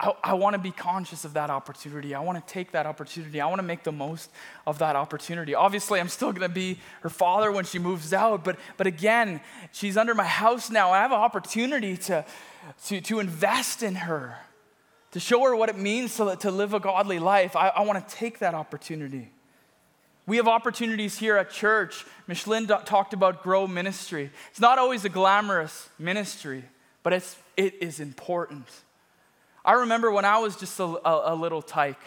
I, 0.00 0.12
I 0.24 0.34
want 0.34 0.54
to 0.54 0.58
be 0.58 0.70
conscious 0.70 1.26
of 1.26 1.34
that 1.34 1.50
opportunity. 1.50 2.14
I 2.14 2.20
want 2.20 2.44
to 2.44 2.52
take 2.52 2.72
that 2.72 2.86
opportunity. 2.86 3.40
I 3.40 3.46
want 3.46 3.58
to 3.58 3.66
make 3.66 3.84
the 3.84 3.92
most 3.92 4.30
of 4.66 4.78
that 4.78 4.96
opportunity. 4.96 5.54
Obviously, 5.54 6.00
I'm 6.00 6.08
still 6.08 6.32
going 6.32 6.48
to 6.48 6.54
be 6.54 6.78
her 7.02 7.10
father 7.10 7.52
when 7.52 7.66
she 7.66 7.78
moves 7.78 8.14
out, 8.14 8.42
but, 8.42 8.58
but 8.78 8.86
again, 8.86 9.42
she's 9.72 9.98
under 9.98 10.14
my 10.14 10.24
house 10.24 10.70
now. 10.70 10.90
I 10.90 10.98
have 10.98 11.12
an 11.12 11.18
opportunity 11.18 11.98
to, 11.98 12.24
to, 12.86 13.00
to 13.02 13.20
invest 13.20 13.82
in 13.82 13.96
her, 13.96 14.38
to 15.10 15.20
show 15.20 15.44
her 15.44 15.54
what 15.54 15.68
it 15.68 15.76
means 15.76 16.16
to, 16.16 16.34
to 16.36 16.50
live 16.50 16.72
a 16.72 16.80
godly 16.80 17.18
life. 17.18 17.54
I, 17.54 17.68
I 17.68 17.82
want 17.82 18.08
to 18.08 18.14
take 18.14 18.38
that 18.38 18.54
opportunity. 18.54 19.30
We 20.26 20.36
have 20.36 20.48
opportunities 20.48 21.18
here 21.18 21.36
at 21.36 21.50
church. 21.50 22.04
Michelin 22.26 22.66
talked 22.66 23.12
about 23.12 23.42
grow 23.42 23.66
ministry. 23.66 24.30
It's 24.50 24.60
not 24.60 24.78
always 24.78 25.04
a 25.04 25.08
glamorous 25.08 25.88
ministry, 25.98 26.64
but 27.02 27.12
it's 27.12 27.36
it 27.56 27.74
is 27.82 28.00
important. 28.00 28.66
I 29.64 29.72
remember 29.72 30.10
when 30.10 30.24
I 30.24 30.38
was 30.38 30.56
just 30.56 30.78
a, 30.80 30.84
a, 30.84 31.34
a 31.34 31.34
little 31.34 31.60
tyke, 31.60 32.00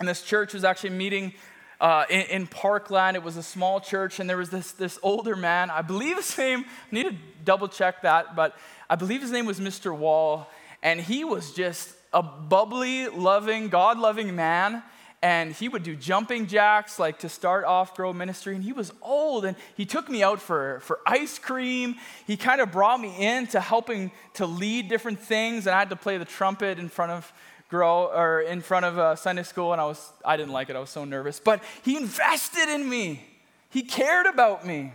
and 0.00 0.08
this 0.08 0.22
church 0.22 0.54
was 0.54 0.64
actually 0.64 0.90
meeting 0.90 1.34
uh, 1.80 2.04
in, 2.10 2.22
in, 2.22 2.46
Parkland. 2.46 3.16
It 3.16 3.22
was 3.22 3.36
a 3.36 3.42
small 3.42 3.80
church, 3.80 4.18
and 4.18 4.28
there 4.28 4.36
was 4.36 4.50
this, 4.50 4.72
this 4.72 4.98
older 5.02 5.36
man. 5.36 5.70
I 5.70 5.82
believe 5.82 6.16
his 6.16 6.36
name, 6.36 6.64
I 6.64 6.94
need 6.94 7.04
to 7.04 7.14
double 7.44 7.68
check 7.68 8.02
that, 8.02 8.34
but 8.34 8.56
I 8.88 8.96
believe 8.96 9.20
his 9.20 9.30
name 9.30 9.46
was 9.46 9.60
Mr. 9.60 9.96
Wall, 9.96 10.48
and 10.82 11.00
he 11.00 11.22
was 11.22 11.52
just 11.52 11.92
a 12.12 12.22
bubbly, 12.22 13.08
loving, 13.08 13.68
God 13.68 13.98
loving 13.98 14.34
man 14.34 14.82
and 15.22 15.52
he 15.52 15.68
would 15.68 15.82
do 15.82 15.96
jumping 15.96 16.46
jacks 16.46 16.98
like 16.98 17.20
to 17.20 17.28
start 17.28 17.64
off 17.64 17.94
grow 17.94 18.12
ministry 18.12 18.54
and 18.54 18.62
he 18.62 18.72
was 18.72 18.92
old 19.00 19.44
and 19.44 19.56
he 19.74 19.86
took 19.86 20.08
me 20.08 20.22
out 20.22 20.40
for, 20.40 20.80
for 20.80 21.00
ice 21.06 21.38
cream. 21.38 21.96
He 22.26 22.36
kind 22.36 22.60
of 22.60 22.70
brought 22.70 23.00
me 23.00 23.14
in 23.18 23.46
to 23.48 23.60
helping 23.60 24.10
to 24.34 24.46
lead 24.46 24.88
different 24.88 25.18
things 25.18 25.66
and 25.66 25.74
i 25.74 25.78
had 25.78 25.90
to 25.90 25.96
play 25.96 26.18
the 26.18 26.24
trumpet 26.24 26.78
in 26.78 26.88
front 26.88 27.12
of 27.12 27.32
grow 27.68 28.06
or 28.06 28.42
in 28.42 28.60
front 28.60 28.84
of 28.84 28.98
uh, 28.98 29.16
sunday 29.16 29.42
school 29.42 29.72
and 29.72 29.80
i 29.80 29.84
was 29.84 30.12
i 30.24 30.36
didn't 30.36 30.52
like 30.52 30.70
it 30.70 30.76
i 30.76 30.80
was 30.80 30.90
so 30.90 31.04
nervous. 31.04 31.40
But 31.40 31.62
he 31.82 31.96
invested 31.96 32.68
in 32.68 32.88
me. 32.88 33.24
He 33.70 33.82
cared 33.82 34.26
about 34.26 34.66
me. 34.66 34.92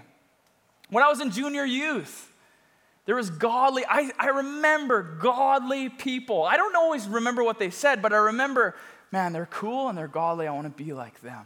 When 0.89 1.03
i 1.03 1.09
was 1.09 1.19
in 1.19 1.31
junior 1.31 1.65
youth 1.65 2.27
there 3.05 3.15
was 3.15 3.31
godly, 3.31 3.83
I, 3.89 4.11
I 4.19 4.27
remember 4.27 5.01
godly 5.01 5.89
people. 5.89 6.43
I 6.43 6.55
don't 6.55 6.75
always 6.75 7.07
remember 7.07 7.43
what 7.43 7.57
they 7.57 7.71
said, 7.71 8.01
but 8.01 8.13
I 8.13 8.17
remember 8.17 8.75
man, 9.11 9.33
they're 9.33 9.45
cool 9.45 9.89
and 9.89 9.97
they're 9.97 10.07
godly. 10.07 10.47
I 10.47 10.51
want 10.53 10.65
to 10.65 10.83
be 10.83 10.93
like 10.93 11.21
them. 11.21 11.45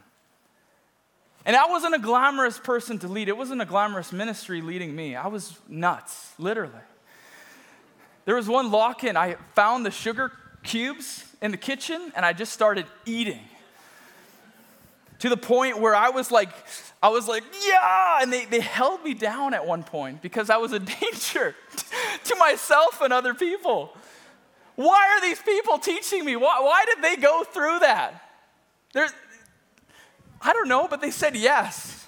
And 1.45 1.55
I 1.55 1.67
wasn't 1.67 1.93
a 1.93 1.99
glamorous 1.99 2.57
person 2.57 2.97
to 2.99 3.07
lead. 3.07 3.27
It 3.27 3.37
wasn't 3.37 3.61
a 3.61 3.65
glamorous 3.65 4.11
ministry 4.11 4.61
leading 4.61 4.95
me. 4.95 5.15
I 5.15 5.27
was 5.27 5.57
nuts, 5.67 6.33
literally. 6.39 6.73
There 8.25 8.35
was 8.35 8.47
one 8.47 8.71
lock 8.71 9.03
in. 9.03 9.15
I 9.15 9.35
found 9.53 9.85
the 9.85 9.91
sugar 9.91 10.31
cubes 10.63 11.23
in 11.41 11.51
the 11.51 11.57
kitchen 11.57 12.11
and 12.15 12.25
I 12.25 12.33
just 12.33 12.51
started 12.51 12.87
eating. 13.05 13.41
To 15.19 15.29
the 15.29 15.37
point 15.37 15.79
where 15.79 15.95
I 15.95 16.09
was 16.09 16.31
like, 16.31 16.49
I 17.01 17.09
was 17.09 17.27
like, 17.27 17.43
yeah, 17.65 18.19
and 18.21 18.33
they, 18.33 18.45
they 18.45 18.59
held 18.59 19.03
me 19.03 19.13
down 19.13 19.53
at 19.53 19.65
one 19.65 19.83
point 19.83 20.21
because 20.21 20.49
I 20.49 20.57
was 20.57 20.71
a 20.71 20.79
danger 21.01 21.55
to 22.25 22.35
myself 22.37 23.01
and 23.01 23.13
other 23.13 23.33
people. 23.33 23.95
Why 24.75 25.15
are 25.15 25.21
these 25.21 25.41
people 25.41 25.77
teaching 25.77 26.25
me? 26.25 26.35
Why, 26.35 26.59
why 26.59 26.85
did 26.85 27.03
they 27.03 27.15
go 27.15 27.43
through 27.43 27.79
that? 27.79 28.21
I 30.41 30.53
don't 30.53 30.67
know, 30.67 30.87
but 30.87 31.01
they 31.01 31.11
said 31.11 31.35
yes. 31.35 32.07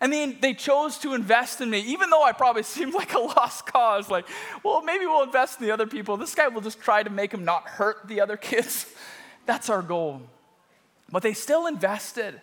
And 0.00 0.12
then 0.12 0.38
they 0.40 0.54
chose 0.54 0.96
to 0.98 1.12
invest 1.12 1.60
in 1.60 1.68
me, 1.68 1.80
even 1.80 2.08
though 2.10 2.22
I 2.22 2.32
probably 2.32 2.62
seemed 2.64 2.94
like 2.94 3.14
a 3.14 3.18
lost 3.18 3.66
cause. 3.66 4.10
Like, 4.10 4.26
well, 4.62 4.82
maybe 4.82 5.06
we'll 5.06 5.22
invest 5.22 5.60
in 5.60 5.66
the 5.66 5.72
other 5.72 5.86
people. 5.86 6.16
This 6.16 6.34
guy 6.34 6.48
will 6.48 6.62
just 6.62 6.80
try 6.80 7.02
to 7.02 7.10
make 7.10 7.32
him 7.32 7.44
not 7.44 7.66
hurt 7.66 8.08
the 8.08 8.20
other 8.20 8.36
kids. 8.50 8.86
That's 9.46 9.68
our 9.68 9.82
goal. 9.82 10.22
But 11.10 11.22
they 11.22 11.34
still 11.34 11.66
invested. 11.66 12.40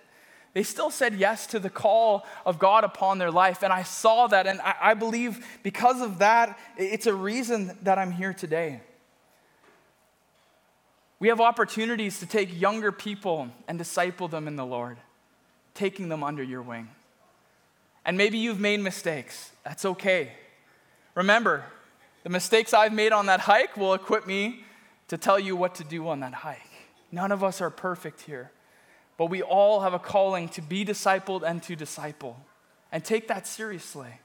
They 0.53 0.63
still 0.63 0.91
said 0.91 1.15
yes 1.15 1.47
to 1.47 1.59
the 1.59 1.69
call 1.69 2.25
of 2.45 2.59
God 2.59 2.83
upon 2.83 3.17
their 3.17 3.31
life. 3.31 3.63
And 3.63 3.71
I 3.71 3.83
saw 3.83 4.27
that. 4.27 4.47
And 4.47 4.61
I, 4.61 4.75
I 4.81 4.93
believe 4.93 5.45
because 5.63 6.01
of 6.01 6.19
that, 6.19 6.57
it's 6.77 7.05
a 7.05 7.13
reason 7.13 7.77
that 7.83 7.97
I'm 7.97 8.11
here 8.11 8.33
today. 8.33 8.81
We 11.19 11.29
have 11.29 11.41
opportunities 11.41 12.19
to 12.19 12.25
take 12.25 12.59
younger 12.59 12.91
people 12.91 13.49
and 13.67 13.77
disciple 13.77 14.27
them 14.27 14.47
in 14.47 14.55
the 14.55 14.65
Lord, 14.65 14.97
taking 15.73 16.09
them 16.09 16.23
under 16.23 16.43
your 16.43 16.61
wing. 16.61 16.89
And 18.05 18.17
maybe 18.17 18.37
you've 18.37 18.59
made 18.59 18.79
mistakes. 18.79 19.51
That's 19.63 19.83
okay. 19.83 20.31
Remember, 21.15 21.65
the 22.23 22.29
mistakes 22.29 22.73
I've 22.73 22.93
made 22.93 23.11
on 23.11 23.25
that 23.25 23.41
hike 23.41 23.75
will 23.75 23.93
equip 23.93 24.27
me 24.27 24.63
to 25.07 25.17
tell 25.17 25.39
you 25.39 25.55
what 25.55 25.75
to 25.75 25.83
do 25.83 26.07
on 26.07 26.19
that 26.19 26.33
hike. 26.33 26.61
None 27.11 27.31
of 27.31 27.43
us 27.43 27.61
are 27.61 27.69
perfect 27.69 28.21
here, 28.21 28.51
but 29.17 29.27
we 29.27 29.41
all 29.41 29.81
have 29.81 29.93
a 29.93 29.99
calling 29.99 30.49
to 30.49 30.61
be 30.61 30.85
discipled 30.85 31.43
and 31.43 31.63
to 31.63 31.75
disciple. 31.75 32.37
And 32.91 33.03
take 33.03 33.27
that 33.27 33.47
seriously 33.47 34.19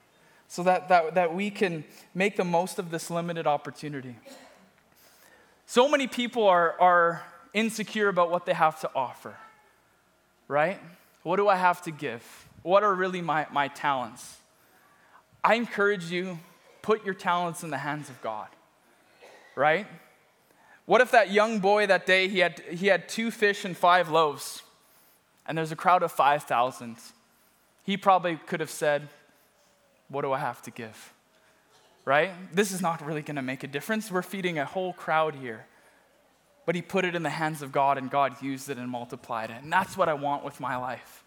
so 0.46 0.62
that, 0.64 0.88
that, 0.88 1.14
that 1.14 1.34
we 1.34 1.50
can 1.50 1.84
make 2.14 2.36
the 2.36 2.44
most 2.44 2.78
of 2.78 2.90
this 2.90 3.10
limited 3.10 3.46
opportunity. 3.46 4.16
So 5.72 5.88
many 5.88 6.06
people 6.06 6.46
are, 6.48 6.78
are 6.78 7.22
insecure 7.54 8.08
about 8.10 8.30
what 8.30 8.44
they 8.44 8.52
have 8.52 8.78
to 8.80 8.90
offer, 8.94 9.34
right? 10.46 10.78
What 11.22 11.36
do 11.36 11.48
I 11.48 11.56
have 11.56 11.80
to 11.84 11.90
give? 11.90 12.22
What 12.62 12.82
are 12.82 12.94
really 12.94 13.22
my, 13.22 13.46
my 13.50 13.68
talents? 13.68 14.36
I 15.42 15.54
encourage 15.54 16.10
you, 16.10 16.40
put 16.82 17.06
your 17.06 17.14
talents 17.14 17.62
in 17.62 17.70
the 17.70 17.78
hands 17.78 18.10
of 18.10 18.20
God. 18.20 18.48
right? 19.56 19.86
What 20.84 21.00
if 21.00 21.10
that 21.12 21.30
young 21.30 21.58
boy 21.58 21.86
that 21.86 22.04
day 22.04 22.28
he 22.28 22.40
had 22.40 22.60
he 22.70 22.88
had 22.88 23.08
two 23.08 23.30
fish 23.30 23.64
and 23.64 23.74
five 23.74 24.10
loaves 24.10 24.62
and 25.46 25.56
there's 25.56 25.72
a 25.72 25.76
crowd 25.84 26.02
of 26.02 26.12
5,000? 26.12 26.96
He 27.82 27.96
probably 27.96 28.36
could 28.36 28.60
have 28.60 28.68
said, 28.68 29.08
"What 30.10 30.20
do 30.20 30.34
I 30.34 30.38
have 30.38 30.60
to 30.64 30.70
give?" 30.70 31.14
Right? 32.04 32.32
This 32.52 32.72
is 32.72 32.82
not 32.82 33.04
really 33.04 33.22
going 33.22 33.36
to 33.36 33.42
make 33.42 33.62
a 33.62 33.68
difference. 33.68 34.10
We're 34.10 34.22
feeding 34.22 34.58
a 34.58 34.64
whole 34.64 34.92
crowd 34.92 35.36
here. 35.36 35.66
But 36.66 36.74
he 36.74 36.82
put 36.82 37.04
it 37.04 37.14
in 37.14 37.22
the 37.22 37.30
hands 37.30 37.62
of 37.62 37.72
God 37.72 37.98
and 37.98 38.10
God 38.10 38.40
used 38.42 38.68
it 38.70 38.78
and 38.78 38.88
multiplied 38.88 39.50
it. 39.50 39.62
And 39.62 39.72
that's 39.72 39.96
what 39.96 40.08
I 40.08 40.14
want 40.14 40.44
with 40.44 40.60
my 40.60 40.76
life. 40.76 41.22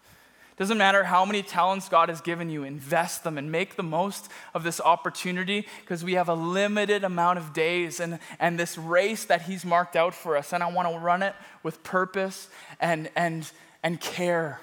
Doesn't 0.56 0.78
matter 0.78 1.04
how 1.04 1.26
many 1.26 1.42
talents 1.42 1.90
God 1.90 2.08
has 2.08 2.22
given 2.22 2.48
you, 2.48 2.64
invest 2.64 3.24
them 3.24 3.36
and 3.36 3.52
make 3.52 3.76
the 3.76 3.82
most 3.82 4.30
of 4.54 4.62
this 4.62 4.80
opportunity 4.80 5.66
because 5.82 6.02
we 6.02 6.14
have 6.14 6.30
a 6.30 6.34
limited 6.34 7.04
amount 7.04 7.38
of 7.38 7.52
days 7.52 8.00
and, 8.00 8.18
and 8.40 8.58
this 8.58 8.78
race 8.78 9.26
that 9.26 9.42
He's 9.42 9.66
marked 9.66 9.96
out 9.96 10.14
for 10.14 10.34
us. 10.34 10.54
And 10.54 10.62
I 10.62 10.72
want 10.72 10.88
to 10.90 10.98
run 10.98 11.22
it 11.22 11.34
with 11.62 11.82
purpose 11.82 12.48
and, 12.80 13.10
and, 13.14 13.50
and 13.82 14.00
care 14.00 14.58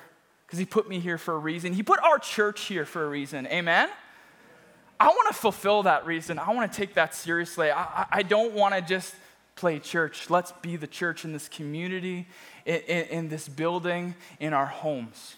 because 0.48 0.58
He 0.58 0.66
put 0.66 0.90
me 0.90 1.00
here 1.00 1.20
for 1.20 1.36
a 1.36 1.40
reason. 1.40 1.74
He 1.74 1.84
put 1.84 2.00
our 2.00 2.18
church 2.18 2.62
here 2.62 2.86
for 2.86 3.06
a 3.06 3.08
reason. 3.08 3.46
Amen? 3.46 3.88
I 5.00 5.08
want 5.08 5.28
to 5.28 5.34
fulfill 5.34 5.84
that 5.84 6.06
reason. 6.06 6.40
I 6.40 6.52
want 6.52 6.72
to 6.72 6.78
take 6.78 6.94
that 6.94 7.14
seriously. 7.14 7.72
I, 7.72 8.06
I 8.12 8.24
don't 8.24 8.54
want 8.54 8.76
to 8.76 8.82
just 8.82 9.14
play 9.56 9.80
church. 9.80 10.30
Let's 10.30 10.52
be 10.62 10.76
the 10.76 10.88
church 10.88 11.26
in 11.26 11.34
this 11.34 11.48
community, 11.48 12.28
in, 12.66 12.76
in, 12.82 13.06
in 13.08 13.30
this 13.30 13.48
building, 13.48 14.16
in 14.40 14.54
our 14.54 14.66
homes. 14.66 15.36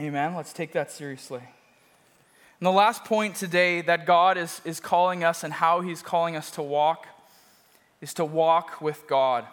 Amen. 0.00 0.34
Let's 0.34 0.52
take 0.52 0.72
that 0.72 0.90
seriously. 0.90 1.42
And 2.62 2.66
the 2.66 2.70
last 2.70 3.04
point 3.04 3.36
today 3.36 3.82
that 3.82 4.06
God 4.06 4.38
is, 4.38 4.60
is 4.64 4.80
calling 4.80 5.24
us 5.24 5.44
and 5.44 5.52
how 5.52 5.80
He's 5.80 6.02
calling 6.02 6.36
us 6.36 6.50
to 6.52 6.62
walk 6.62 7.06
is 8.00 8.14
to 8.14 8.24
walk 8.24 8.80
with 8.80 9.06
God. 9.06 9.44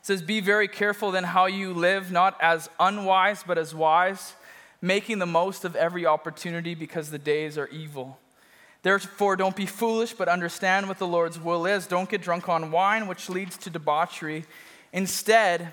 It 0.00 0.06
says, 0.06 0.22
Be 0.22 0.40
very 0.40 0.68
careful 0.68 1.10
then 1.10 1.24
how 1.24 1.46
you 1.46 1.74
live, 1.74 2.12
not 2.12 2.36
as 2.40 2.70
unwise, 2.78 3.42
but 3.46 3.58
as 3.58 3.74
wise, 3.74 4.34
making 4.80 5.18
the 5.18 5.26
most 5.26 5.64
of 5.64 5.76
every 5.76 6.06
opportunity 6.06 6.74
because 6.74 7.10
the 7.10 7.18
days 7.18 7.58
are 7.58 7.68
evil. 7.68 8.18
Therefore, 8.82 9.36
don't 9.36 9.56
be 9.56 9.66
foolish, 9.66 10.12
but 10.12 10.28
understand 10.28 10.86
what 10.88 10.98
the 10.98 11.06
Lord's 11.06 11.40
will 11.40 11.66
is. 11.66 11.86
Don't 11.86 12.08
get 12.08 12.22
drunk 12.22 12.48
on 12.48 12.70
wine, 12.70 13.06
which 13.06 13.28
leads 13.28 13.56
to 13.58 13.70
debauchery. 13.70 14.44
Instead, 14.92 15.72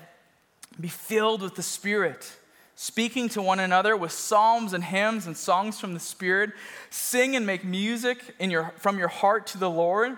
be 0.80 0.88
filled 0.88 1.42
with 1.42 1.54
the 1.54 1.62
Spirit 1.62 2.36
speaking 2.76 3.28
to 3.30 3.40
one 3.42 3.58
another 3.58 3.96
with 3.96 4.12
psalms 4.12 4.74
and 4.74 4.84
hymns 4.84 5.26
and 5.26 5.36
songs 5.36 5.80
from 5.80 5.94
the 5.94 6.00
Spirit. 6.00 6.50
Sing 6.90 7.34
and 7.34 7.44
make 7.44 7.64
music 7.64 8.36
your, 8.38 8.72
from 8.76 8.98
your 8.98 9.08
heart 9.08 9.48
to 9.48 9.58
the 9.58 9.70
Lord. 9.70 10.16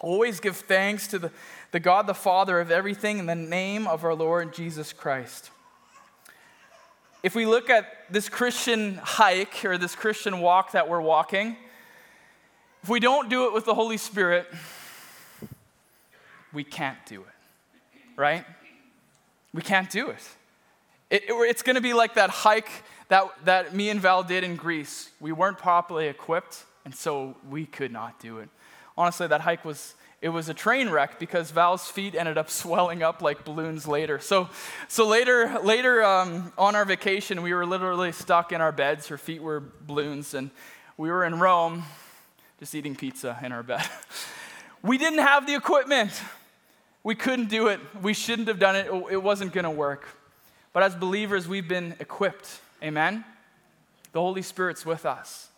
Always 0.00 0.40
give 0.40 0.56
thanks 0.56 1.08
to 1.08 1.18
the, 1.18 1.30
the 1.72 1.80
God, 1.80 2.06
the 2.06 2.14
Father 2.14 2.58
of 2.60 2.70
everything, 2.70 3.18
in 3.18 3.26
the 3.26 3.34
name 3.34 3.86
of 3.86 4.04
our 4.04 4.14
Lord 4.14 4.54
Jesus 4.54 4.92
Christ. 4.94 5.50
If 7.22 7.34
we 7.34 7.44
look 7.44 7.68
at 7.68 7.86
this 8.10 8.28
Christian 8.28 8.96
hike 8.96 9.64
or 9.64 9.76
this 9.76 9.94
Christian 9.94 10.40
walk 10.40 10.72
that 10.72 10.88
we're 10.88 11.02
walking, 11.02 11.56
if 12.82 12.88
we 12.88 12.98
don't 12.98 13.28
do 13.28 13.46
it 13.46 13.52
with 13.52 13.66
the 13.66 13.74
Holy 13.74 13.98
Spirit, 13.98 14.46
we 16.52 16.64
can't 16.64 16.98
do 17.06 17.20
it, 17.20 17.96
right? 18.16 18.44
We 19.52 19.60
can't 19.60 19.90
do 19.90 20.08
it. 20.08 20.28
It, 21.10 21.24
it, 21.24 21.32
it's 21.32 21.62
going 21.62 21.76
to 21.76 21.82
be 21.82 21.92
like 21.92 22.14
that 22.14 22.30
hike 22.30 22.70
that, 23.08 23.24
that 23.44 23.74
me 23.74 23.90
and 23.90 24.00
Val 24.00 24.22
did 24.22 24.44
in 24.44 24.56
Greece. 24.56 25.10
We 25.20 25.32
weren't 25.32 25.58
properly 25.58 26.06
equipped, 26.06 26.64
and 26.84 26.94
so 26.94 27.36
we 27.50 27.66
could 27.66 27.92
not 27.92 28.20
do 28.20 28.38
it. 28.38 28.48
Honestly, 28.96 29.26
that 29.26 29.40
hike 29.40 29.64
was 29.64 29.94
it 30.22 30.28
was 30.28 30.50
a 30.50 30.54
train 30.54 30.90
wreck 30.90 31.18
because 31.18 31.50
Val's 31.50 31.88
feet 31.88 32.14
ended 32.14 32.36
up 32.36 32.50
swelling 32.62 33.02
up 33.02 33.22
like 33.22 33.44
balloons 33.44 33.86
later. 33.88 34.18
So, 34.18 34.48
so 34.88 35.06
later, 35.06 35.58
later 35.62 36.04
um, 36.04 36.52
on 36.58 36.76
our 36.76 36.84
vacation, 36.84 37.42
we 37.42 37.54
were 37.54 37.66
literally 37.66 38.12
stuck 38.12 38.52
in 38.52 38.60
our 38.60 38.72
beds. 38.72 39.08
Her 39.08 39.18
feet 39.18 39.42
were 39.42 39.62
balloons, 39.86 40.34
and 40.34 40.50
we 40.96 41.10
were 41.10 41.24
in 41.24 41.38
Rome, 41.38 41.84
just 42.58 42.74
eating 42.74 42.94
pizza 42.94 43.38
in 43.42 43.52
our 43.52 43.62
bed. 43.62 43.88
we 44.82 44.98
didn't 44.98 45.20
have 45.20 45.46
the 45.46 45.54
equipment. 45.54 46.12
We 47.02 47.14
couldn't 47.14 47.48
do 47.48 47.68
it. 47.68 47.80
We 48.02 48.12
shouldn't 48.12 48.48
have 48.48 48.58
done 48.58 48.76
it. 48.76 48.86
It 49.10 49.22
wasn't 49.22 49.54
going 49.54 49.64
to 49.64 49.70
work. 49.70 50.06
But 50.74 50.82
as 50.82 50.94
believers, 50.94 51.48
we've 51.48 51.66
been 51.66 51.94
equipped. 51.98 52.60
Amen? 52.82 53.24
The 54.12 54.20
Holy 54.20 54.42
Spirit's 54.42 54.84
with 54.84 55.06
us. 55.06 55.48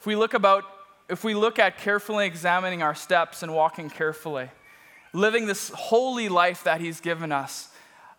If 0.00 0.06
we 0.06 0.16
look 0.16 0.34
about 0.34 0.64
if 1.12 1.24
we 1.24 1.34
look 1.34 1.58
at 1.58 1.76
carefully 1.76 2.26
examining 2.26 2.82
our 2.82 2.94
steps 2.94 3.42
and 3.42 3.54
walking 3.54 3.90
carefully, 3.90 4.48
living 5.12 5.46
this 5.46 5.68
holy 5.68 6.30
life 6.30 6.64
that 6.64 6.80
he's 6.80 7.02
given 7.02 7.30
us, 7.30 7.68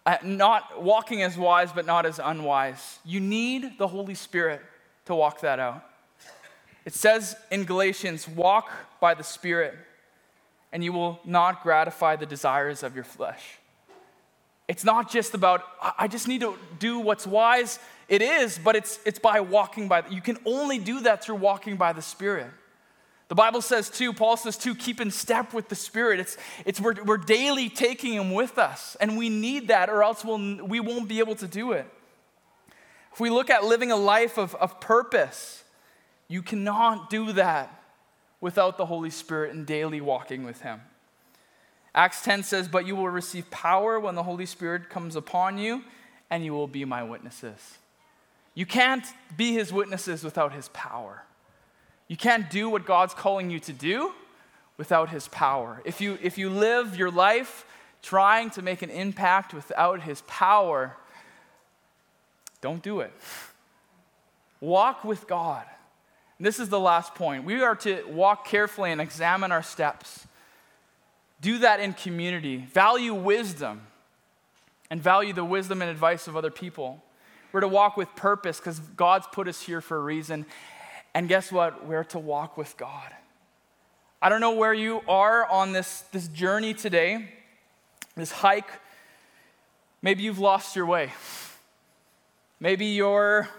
uh, 0.05 0.17
not 0.23 0.83
walking 0.83 1.23
as 1.23 1.35
wise 1.35 1.71
but 1.71 1.87
not 1.87 2.05
as 2.05 2.19
unwise, 2.19 2.99
you 3.03 3.19
need 3.19 3.79
the 3.79 3.87
Holy 3.87 4.13
Spirit 4.13 4.61
to 5.05 5.15
walk 5.15 5.41
that 5.41 5.57
out. 5.59 5.83
It 6.85 6.93
says 6.93 7.35
in 7.49 7.63
Galatians, 7.63 8.27
walk 8.27 8.69
by 8.99 9.15
the 9.15 9.23
Spirit, 9.23 9.75
and 10.71 10.83
you 10.83 10.93
will 10.93 11.19
not 11.25 11.63
gratify 11.63 12.17
the 12.17 12.27
desires 12.27 12.83
of 12.83 12.93
your 12.93 13.05
flesh. 13.05 13.57
It's 14.67 14.83
not 14.83 15.09
just 15.09 15.33
about, 15.33 15.63
I 15.97 16.07
just 16.07 16.27
need 16.27 16.41
to 16.41 16.55
do 16.77 16.99
what's 16.99 17.25
wise. 17.25 17.79
It 18.07 18.21
is, 18.21 18.59
but 18.59 18.75
it's, 18.75 18.99
it's 19.03 19.19
by 19.19 19.39
walking 19.39 19.87
by, 19.87 20.03
you 20.11 20.21
can 20.21 20.37
only 20.45 20.77
do 20.77 20.99
that 21.01 21.23
through 21.23 21.35
walking 21.35 21.75
by 21.75 21.93
the 21.93 22.01
Spirit. 22.01 22.51
The 23.33 23.37
Bible 23.37 23.63
says 23.63 23.89
too, 23.89 24.13
Paul 24.13 24.37
says 24.37 24.57
too, 24.57 24.75
keep 24.75 25.01
in 25.01 25.09
step 25.09 25.55
with 25.55 25.67
the 25.67 25.73
Spirit. 25.73 26.19
It's, 26.19 26.37
it's 26.67 26.79
we're, 26.79 27.03
we're 27.03 27.17
daily 27.17 27.67
taking 27.67 28.13
Him 28.13 28.31
with 28.31 28.59
us, 28.59 28.95
and 29.01 29.17
we 29.17 29.27
need 29.27 29.69
that, 29.69 29.89
or 29.89 30.03
else 30.03 30.23
we'll, 30.23 30.63
we 30.63 30.79
won't 30.79 31.07
be 31.07 31.17
able 31.17 31.33
to 31.37 31.47
do 31.47 31.71
it. 31.71 31.87
If 33.11 33.19
we 33.19 33.31
look 33.31 33.49
at 33.49 33.63
living 33.63 33.91
a 33.91 33.95
life 33.95 34.37
of, 34.37 34.53
of 34.53 34.79
purpose, 34.79 35.63
you 36.27 36.43
cannot 36.43 37.09
do 37.09 37.31
that 37.31 37.81
without 38.39 38.77
the 38.77 38.85
Holy 38.85 39.09
Spirit 39.09 39.55
and 39.55 39.65
daily 39.65 39.99
walking 39.99 40.43
with 40.43 40.61
Him. 40.61 40.81
Acts 41.95 42.21
10 42.21 42.43
says, 42.43 42.67
But 42.67 42.85
you 42.85 42.95
will 42.95 43.09
receive 43.09 43.49
power 43.49 43.99
when 43.99 44.13
the 44.13 44.21
Holy 44.21 44.45
Spirit 44.45 44.91
comes 44.91 45.15
upon 45.15 45.57
you, 45.57 45.81
and 46.29 46.45
you 46.45 46.53
will 46.53 46.67
be 46.67 46.85
my 46.85 47.01
witnesses. 47.01 47.79
You 48.53 48.67
can't 48.67 49.07
be 49.35 49.53
his 49.53 49.73
witnesses 49.73 50.23
without 50.23 50.53
his 50.53 50.69
power. 50.69 51.23
You 52.13 52.17
can't 52.17 52.47
do 52.47 52.69
what 52.69 52.85
God's 52.85 53.15
calling 53.15 53.49
you 53.49 53.59
to 53.61 53.73
do 53.73 54.11
without 54.77 55.09
his 55.09 55.27
power. 55.29 55.81
If 55.83 55.99
you, 55.99 56.19
if 56.21 56.37
you 56.37 56.47
live 56.47 56.95
your 56.95 57.09
life 57.09 57.65
trying 58.03 58.51
to 58.51 58.61
make 58.61 58.83
an 58.83 58.91
impact 58.91 59.51
without 59.51 60.03
his 60.03 60.21
power, 60.27 60.95
don't 62.61 62.83
do 62.83 62.99
it. 62.99 63.11
Walk 64.61 65.03
with 65.03 65.25
God. 65.25 65.65
And 66.37 66.45
this 66.45 66.59
is 66.59 66.69
the 66.69 66.79
last 66.79 67.15
point. 67.15 67.45
We 67.45 67.63
are 67.63 67.75
to 67.77 68.03
walk 68.07 68.45
carefully 68.45 68.91
and 68.91 69.01
examine 69.01 69.51
our 69.51 69.63
steps. 69.63 70.27
Do 71.41 71.57
that 71.57 71.79
in 71.79 71.93
community. 71.93 72.57
Value 72.57 73.15
wisdom 73.15 73.87
and 74.91 75.01
value 75.01 75.33
the 75.33 75.43
wisdom 75.43 75.81
and 75.81 75.89
advice 75.89 76.27
of 76.27 76.37
other 76.37 76.51
people. 76.51 77.03
We're 77.51 77.61
to 77.61 77.67
walk 77.67 77.97
with 77.97 78.15
purpose 78.15 78.59
because 78.59 78.77
God's 78.77 79.25
put 79.31 79.47
us 79.47 79.63
here 79.63 79.81
for 79.81 79.97
a 79.97 80.01
reason. 80.01 80.45
And 81.13 81.27
guess 81.27 81.51
what? 81.51 81.85
We're 81.85 82.03
to 82.05 82.19
walk 82.19 82.57
with 82.57 82.75
God. 82.77 83.11
I 84.21 84.29
don't 84.29 84.41
know 84.41 84.55
where 84.55 84.73
you 84.73 85.01
are 85.07 85.45
on 85.45 85.73
this, 85.73 86.01
this 86.11 86.27
journey 86.27 86.73
today, 86.73 87.29
this 88.15 88.31
hike. 88.31 88.69
Maybe 90.01 90.23
you've 90.23 90.39
lost 90.39 90.75
your 90.75 90.85
way. 90.85 91.11
Maybe 92.59 92.87
you're 92.87 93.49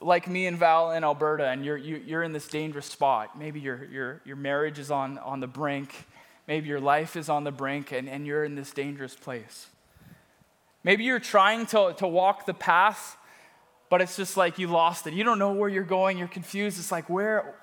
like 0.00 0.28
me 0.28 0.46
and 0.46 0.56
Val 0.56 0.92
in 0.92 1.04
Alberta 1.04 1.48
and 1.48 1.64
you're, 1.64 1.76
you, 1.76 1.96
are 1.96 1.98
you 1.98 2.16
are 2.18 2.22
in 2.22 2.32
this 2.32 2.48
dangerous 2.48 2.86
spot. 2.86 3.38
Maybe 3.38 3.60
your, 3.60 3.84
your, 3.84 4.22
your 4.24 4.36
marriage 4.36 4.78
is 4.78 4.90
on, 4.90 5.18
on 5.18 5.40
the 5.40 5.46
brink 5.46 6.06
Maybe 6.48 6.70
your 6.70 6.80
life 6.80 7.14
is 7.14 7.28
on 7.28 7.44
the 7.44 7.52
brink 7.52 7.92
and, 7.92 8.08
and 8.08 8.26
you're 8.26 8.42
in 8.42 8.54
this 8.54 8.72
dangerous 8.72 9.14
place. 9.14 9.66
Maybe 10.82 11.04
you're 11.04 11.20
trying 11.20 11.66
to, 11.66 11.94
to 11.98 12.08
walk 12.08 12.46
the 12.46 12.54
path, 12.54 13.17
but 13.90 14.00
it's 14.00 14.16
just 14.16 14.36
like 14.36 14.58
you 14.58 14.68
lost 14.68 15.06
it. 15.06 15.14
You 15.14 15.24
don't 15.24 15.38
know 15.38 15.52
where 15.52 15.68
you're 15.68 15.84
going, 15.84 16.18
you're 16.18 16.28
confused. 16.28 16.78
It's 16.78 16.92
like, 16.92 17.08
where, 17.08 17.54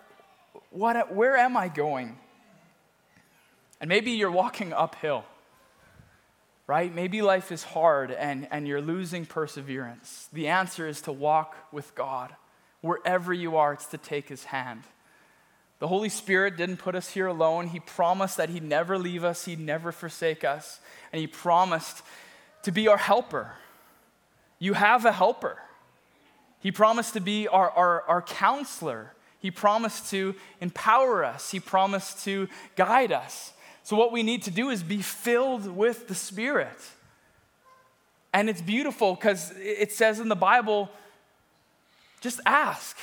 what, 0.72 1.14
where 1.14 1.38
am 1.38 1.56
I 1.56 1.68
going? 1.68 2.18
And 3.80 3.90
maybe 3.90 4.12
you're 4.12 4.32
walking 4.32 4.74
uphill, 4.74 5.26
right? 6.68 6.94
Maybe 6.94 7.22
life 7.22 7.52
is 7.52 7.64
hard 7.64 8.12
and, 8.12 8.48
and 8.52 8.68
you're 8.68 8.82
losing 8.82 9.26
perseverance. 9.26 10.30
The 10.34 10.48
answer 10.48 10.88
is 10.88 11.02
to 11.02 11.12
walk 11.12 11.56
with 11.72 11.94
God. 11.96 12.36
Wherever 12.82 13.34
you 13.34 13.58
are, 13.58 13.74
it's 13.74 13.88
to 13.88 13.98
take 13.98 14.30
his 14.30 14.46
hand. 14.46 14.84
The 15.80 15.88
Holy 15.88 16.10
Spirit 16.10 16.56
didn't 16.56 16.78
put 16.78 16.96
us 16.96 17.10
here 17.10 17.28
alone. 17.28 17.68
He 17.68 17.80
promised 17.80 18.38
that 18.38 18.50
He'd 18.50 18.64
never 18.64 18.98
leave 18.98 19.24
us, 19.24 19.46
He'd 19.46 19.60
never 19.60 19.92
forsake 19.92 20.44
us, 20.44 20.80
and 21.12 21.20
He 21.20 21.28
promised 21.28 22.02
to 22.64 22.72
be 22.72 22.88
our 22.88 22.98
helper. 22.98 23.52
You 24.58 24.74
have 24.74 25.06
a 25.06 25.12
helper. 25.12 25.58
He 26.66 26.72
promised 26.72 27.14
to 27.14 27.20
be 27.20 27.48
our, 27.48 27.70
our, 27.70 28.02
our 28.08 28.22
counselor. 28.24 29.14
He 29.38 29.52
promised 29.52 30.10
to 30.10 30.34
empower 30.62 31.24
us, 31.24 31.52
He 31.52 31.60
promised 31.60 32.24
to 32.24 32.50
guide 32.76 33.12
us. 33.12 33.54
So, 33.84 33.96
what 33.96 34.12
we 34.12 34.24
need 34.24 34.42
to 34.46 34.50
do 34.50 34.72
is 34.72 34.82
be 34.82 35.04
filled 35.04 35.68
with 35.68 36.08
the 36.08 36.16
Spirit. 36.16 36.80
And 38.34 38.50
it's 38.50 38.64
beautiful 38.64 39.14
because 39.14 39.54
it 39.58 39.92
says 39.92 40.20
in 40.20 40.28
the 40.28 40.36
Bible, 40.36 40.90
just 42.20 42.40
ask. 42.48 42.98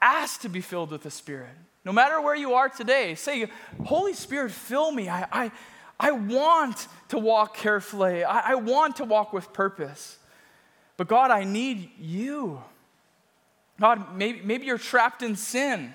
Ask 0.00 0.40
to 0.40 0.48
be 0.48 0.62
filled 0.62 0.92
with 0.92 1.02
the 1.02 1.10
Spirit. 1.10 1.54
No 1.84 1.92
matter 1.92 2.22
where 2.22 2.34
you 2.34 2.54
are 2.54 2.70
today, 2.70 3.16
say, 3.16 3.50
Holy 3.84 4.14
Spirit, 4.14 4.52
fill 4.52 4.92
me. 4.92 5.10
I, 5.10 5.26
I, 5.30 5.52
I 6.00 6.12
want 6.12 6.88
to 7.08 7.18
walk 7.18 7.54
carefully, 7.54 8.24
I, 8.24 8.52
I 8.52 8.54
want 8.54 8.96
to 8.96 9.04
walk 9.04 9.34
with 9.34 9.52
purpose. 9.52 10.16
But 11.00 11.08
God, 11.08 11.30
I 11.30 11.44
need 11.44 11.88
you. 11.98 12.62
God, 13.80 14.14
maybe, 14.14 14.42
maybe 14.44 14.66
you're 14.66 14.76
trapped 14.76 15.22
in 15.22 15.34
sin 15.34 15.94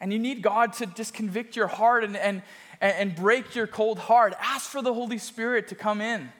and 0.00 0.12
you 0.12 0.20
need 0.20 0.40
God 0.40 0.72
to 0.74 0.86
just 0.86 1.14
convict 1.14 1.56
your 1.56 1.66
heart 1.66 2.04
and, 2.04 2.16
and, 2.16 2.42
and 2.80 3.16
break 3.16 3.56
your 3.56 3.66
cold 3.66 3.98
heart. 3.98 4.34
Ask 4.40 4.70
for 4.70 4.82
the 4.82 4.94
Holy 4.94 5.18
Spirit 5.18 5.66
to 5.66 5.74
come 5.74 6.00
in. 6.00 6.30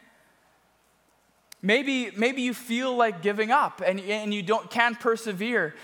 Maybe, 1.60 2.12
maybe 2.16 2.42
you 2.42 2.54
feel 2.54 2.94
like 2.94 3.22
giving 3.22 3.50
up 3.50 3.82
and, 3.84 3.98
and 3.98 4.32
you 4.32 4.44
don't, 4.44 4.70
can't 4.70 5.00
persevere. 5.00 5.74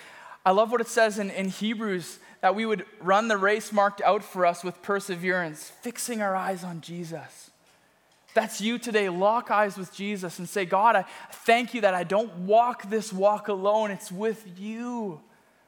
I 0.47 0.53
love 0.53 0.71
what 0.71 0.81
it 0.81 0.87
says 0.87 1.19
in, 1.19 1.29
in 1.29 1.49
Hebrews 1.49 2.21
that 2.41 2.55
we 2.55 2.65
would 2.65 2.87
run 3.01 3.27
the 3.27 3.37
race 3.37 3.73
marked 3.73 4.01
out 4.01 4.23
for 4.23 4.47
us 4.47 4.63
with 4.63 4.81
perseverance, 4.81 5.73
fixing 5.81 6.23
our 6.23 6.37
eyes 6.37 6.63
on 6.63 6.83
Jesus. 6.83 7.51
That's 8.35 8.61
you 8.61 8.79
today. 8.79 9.09
Lock 9.09 9.51
eyes 9.51 9.77
with 9.77 9.93
Jesus 9.95 10.39
and 10.39 10.49
say, 10.49 10.65
God, 10.65 10.97
I 10.97 11.05
thank 11.31 11.75
you 11.75 11.83
that 11.83 11.95
I 11.95 12.05
don't 12.05 12.33
walk 12.47 12.89
this 12.89 13.13
walk 13.13 13.49
alone. 13.49 13.91
It's 13.91 14.11
with 14.11 14.59
you. 14.59 15.21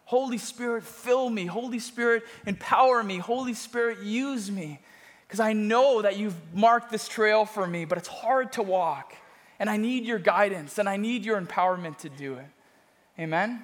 Holy 0.07 0.39
Spirit, 0.39 0.85
fill 0.85 1.29
me. 1.29 1.47
Holy 1.47 1.79
Spirit, 1.79 2.25
empower 2.47 3.03
me. 3.03 3.19
Holy 3.19 3.55
Spirit, 3.55 4.03
use 4.03 4.51
me. 4.51 4.81
Because 5.27 5.41
I 5.41 5.53
know 5.53 6.03
that 6.03 6.17
you've 6.17 6.37
marked 6.55 6.91
this 6.91 7.09
trail 7.09 7.45
for 7.45 7.67
me, 7.67 7.85
but 7.85 7.99
it's 7.99 8.09
hard 8.09 8.53
to 8.53 8.63
walk. 8.63 9.15
And 9.59 9.71
I 9.71 9.77
need 9.77 10.05
your 10.05 10.19
guidance 10.19 10.79
and 10.79 10.89
I 10.89 10.97
need 10.97 11.25
your 11.25 11.41
empowerment 11.41 11.99
to 11.99 12.09
do 12.09 12.35
it. 12.35 12.47
Amen? 13.19 13.63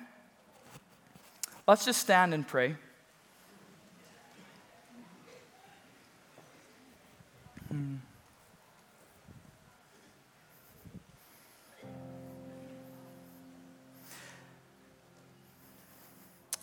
Let's 1.67 1.85
just 1.85 2.01
stand 2.01 2.35
and 2.35 2.47
pray. 2.47 2.77
Hmm. 7.69 7.97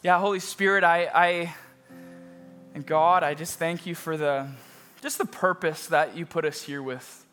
Yeah, 0.07 0.21
Holy 0.21 0.39
Spirit, 0.39 0.85
I, 0.85 1.09
I, 1.13 1.53
and 2.73 2.85
God, 2.85 3.23
I 3.23 3.33
just 3.33 3.59
thank 3.59 3.85
you 3.85 3.93
for 3.93 4.15
the, 4.15 4.47
just 5.01 5.17
the 5.17 5.25
purpose 5.25 5.87
that 5.87 6.15
you 6.15 6.25
put 6.25 6.45
us 6.45 6.61
here 6.61 6.81
with. 6.81 7.25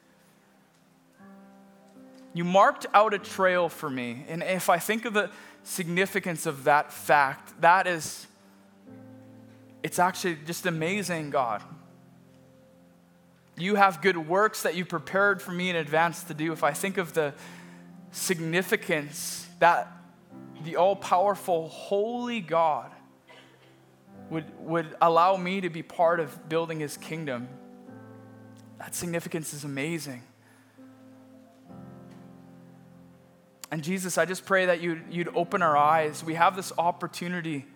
You 2.33 2.43
marked 2.43 2.87
out 2.93 3.15
a 3.15 3.21
trail 3.21 3.69
for 3.69 3.89
me. 3.89 4.25
And 4.29 4.43
if 4.43 4.69
I 4.69 4.81
think 4.81 5.05
of 5.05 5.15
the 5.15 5.31
significance 5.63 6.47
of 6.47 6.65
that 6.65 6.93
fact, 6.93 7.61
that 7.61 7.87
is, 7.87 8.27
it's 9.85 10.01
actually 10.01 10.39
just 10.45 10.67
amazing, 10.67 11.31
God. 11.31 11.63
You 13.57 13.77
have 13.77 14.03
good 14.03 14.17
works 14.17 14.65
that 14.65 14.75
you 14.75 14.85
prepared 14.85 15.41
for 15.41 15.53
me 15.53 15.71
in 15.71 15.77
advance 15.77 16.25
to 16.25 16.35
do. 16.35 16.53
If 16.53 16.65
I 16.65 16.73
think 16.73 16.99
of 16.99 17.13
the 17.13 17.35
significance 18.11 19.47
that 19.61 19.93
the 20.65 20.77
all 20.77 20.97
powerful, 20.97 21.69
holy 21.69 22.41
God 22.41 22.91
would, 24.31 24.47
would 24.61 24.97
allow 25.01 25.37
me 25.37 25.61
to 25.61 25.71
be 25.71 25.83
part 25.83 26.21
of 26.21 26.49
building 26.49 26.81
his 26.81 26.97
kingdom, 26.97 27.49
that 28.79 28.95
significance 28.95 29.53
is 29.55 29.65
amazing. 29.65 30.23
And 33.71 33.83
Jesus, 33.83 34.19
I 34.19 34.25
just 34.25 34.47
pray 34.47 34.67
that 34.67 34.81
you'd, 34.81 35.03
you'd 35.11 35.29
open 35.35 35.63
our 35.63 35.77
eyes. 35.77 36.23
We 36.23 36.35
have 36.35 36.55
this 36.55 36.73
opportunity 36.79 37.67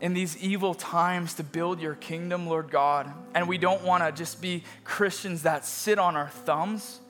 in 0.00 0.12
these 0.12 0.36
evil 0.36 0.74
times 0.74 1.34
to 1.34 1.42
build 1.42 1.80
your 1.80 1.94
kingdom, 1.94 2.46
Lord 2.46 2.70
God. 2.70 3.10
And 3.34 3.48
we 3.48 3.56
don't 3.56 3.82
want 3.82 4.04
to 4.04 4.12
just 4.12 4.42
be 4.42 4.64
Christians 4.84 5.44
that 5.44 5.64
sit 5.64 5.98
on 5.98 6.16
our 6.16 6.28
thumbs. 6.28 7.00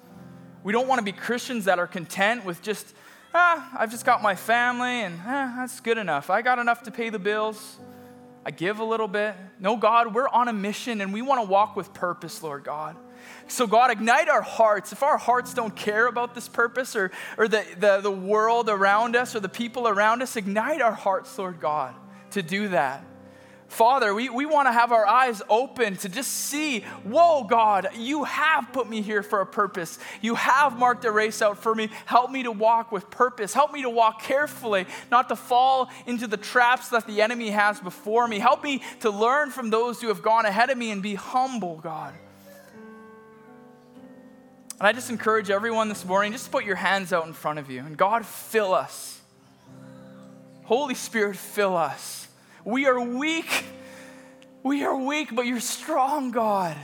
We 0.63 0.73
don't 0.73 0.87
want 0.87 1.01
to 1.01 1.05
be 1.05 1.11
Christians 1.11 1.65
that 1.65 1.79
are 1.81 1.89
content 1.89 2.45
with 2.45 2.63
just 2.63 2.95
ah, 3.35 3.69
I've 3.77 3.91
just 3.91 4.07
got 4.07 4.23
my 4.23 4.35
family 4.35 5.03
and 5.03 5.19
ah, 5.27 5.55
that's 5.59 5.81
good 5.81 5.99
enough. 5.99 6.31
I 6.31 6.41
got 6.41 6.59
enough 6.59 6.85
to 6.85 6.91
pay 6.91 7.11
the 7.11 7.19
bills. 7.19 7.79
I 8.47 8.51
give 8.51 8.79
a 8.79 8.85
little 8.85 9.09
bit. 9.09 9.35
No, 9.59 9.77
God, 9.77 10.15
we're 10.15 10.29
on 10.29 10.49
a 10.49 10.53
mission 10.53 11.01
and 11.01 11.13
we 11.13 11.23
want 11.23 11.41
to 11.43 11.47
walk 11.47 11.77
with 11.77 11.93
purpose, 11.93 12.43
Lord 12.43 12.63
God. 12.63 12.97
So, 13.49 13.67
God, 13.67 13.91
ignite 13.91 14.29
our 14.29 14.43
hearts. 14.43 14.93
If 14.93 15.03
our 15.03 15.17
hearts 15.17 15.55
don't 15.55 15.75
care 15.75 16.07
about 16.07 16.35
this 16.35 16.47
purpose 16.47 16.95
or, 16.95 17.11
or 17.39 17.49
the, 17.49 17.65
the, 17.79 18.01
the 18.01 18.11
world 18.11 18.69
around 18.69 19.17
us 19.17 19.35
or 19.35 19.41
the 19.41 19.49
people 19.49 19.89
around 19.89 20.23
us, 20.23 20.37
ignite 20.37 20.83
our 20.83 20.93
hearts, 20.93 21.37
Lord 21.39 21.59
God, 21.59 21.95
to 22.33 22.43
do 22.43 22.69
that. 22.69 23.03
Father, 23.69 24.15
we, 24.15 24.29
we 24.29 24.47
want 24.47 24.69
to 24.69 24.73
have 24.73 24.93
our 24.93 25.07
eyes 25.07 25.43
open 25.49 25.97
to 25.97 26.09
just 26.09 26.31
see, 26.31 26.81
whoa, 27.03 27.45
God, 27.45 27.89
you 27.97 28.25
have 28.25 28.73
put 28.73 28.89
me 28.89 29.03
here 29.03 29.23
for 29.23 29.41
a 29.41 29.47
purpose. 29.47 29.99
You 30.21 30.37
have 30.37 30.79
marked 30.79 31.05
a 31.05 31.11
race 31.11 31.43
out 31.43 31.59
for 31.59 31.75
me. 31.75 31.89
Help 32.07 32.31
me 32.31 32.45
to 32.45 32.53
walk 32.53 32.93
with 32.93 33.11
purpose. 33.11 33.53
Help 33.53 33.73
me 33.73 33.83
to 33.83 33.91
walk 33.91 34.23
carefully, 34.23 34.87
not 35.11 35.29
to 35.31 35.37
fall 35.37 35.91
into 36.07 36.27
the 36.27 36.37
traps 36.37 36.91
that 36.91 37.07
the 37.07 37.21
enemy 37.21 37.51
has 37.51 37.81
before 37.81 38.29
me. 38.29 38.39
Help 38.39 38.63
me 38.63 38.81
to 39.01 39.11
learn 39.11 39.51
from 39.51 39.71
those 39.71 40.01
who 40.01 40.09
have 40.09 40.23
gone 40.23 40.47
ahead 40.47 40.71
of 40.71 40.79
me 40.79 40.91
and 40.91 41.03
be 41.03 41.15
humble, 41.15 41.77
God. 41.79 42.15
And 44.79 44.89
I 44.89 44.93
just 44.93 45.11
encourage 45.11 45.51
everyone 45.51 45.89
this 45.89 46.05
morning 46.05 46.33
just 46.33 46.53
put 46.53 46.65
your 46.65 46.77
hands 46.77 47.13
out 47.13 47.27
in 47.27 47.33
front 47.33 47.59
of 47.59 47.71
you 47.71 47.81
and 47.81 47.97
God, 47.97 48.27
fill 48.27 48.75
us. 48.75 49.21
Holy 50.65 50.95
Spirit, 50.95 51.37
fill 51.37 51.77
us. 51.77 52.29
We 52.65 52.87
are 52.87 53.01
weak. 53.01 53.65
We 54.63 54.85
are 54.85 54.97
weak, 54.97 55.35
but 55.35 55.47
you're 55.47 55.61
strong, 55.61 56.31
God. 56.31 56.77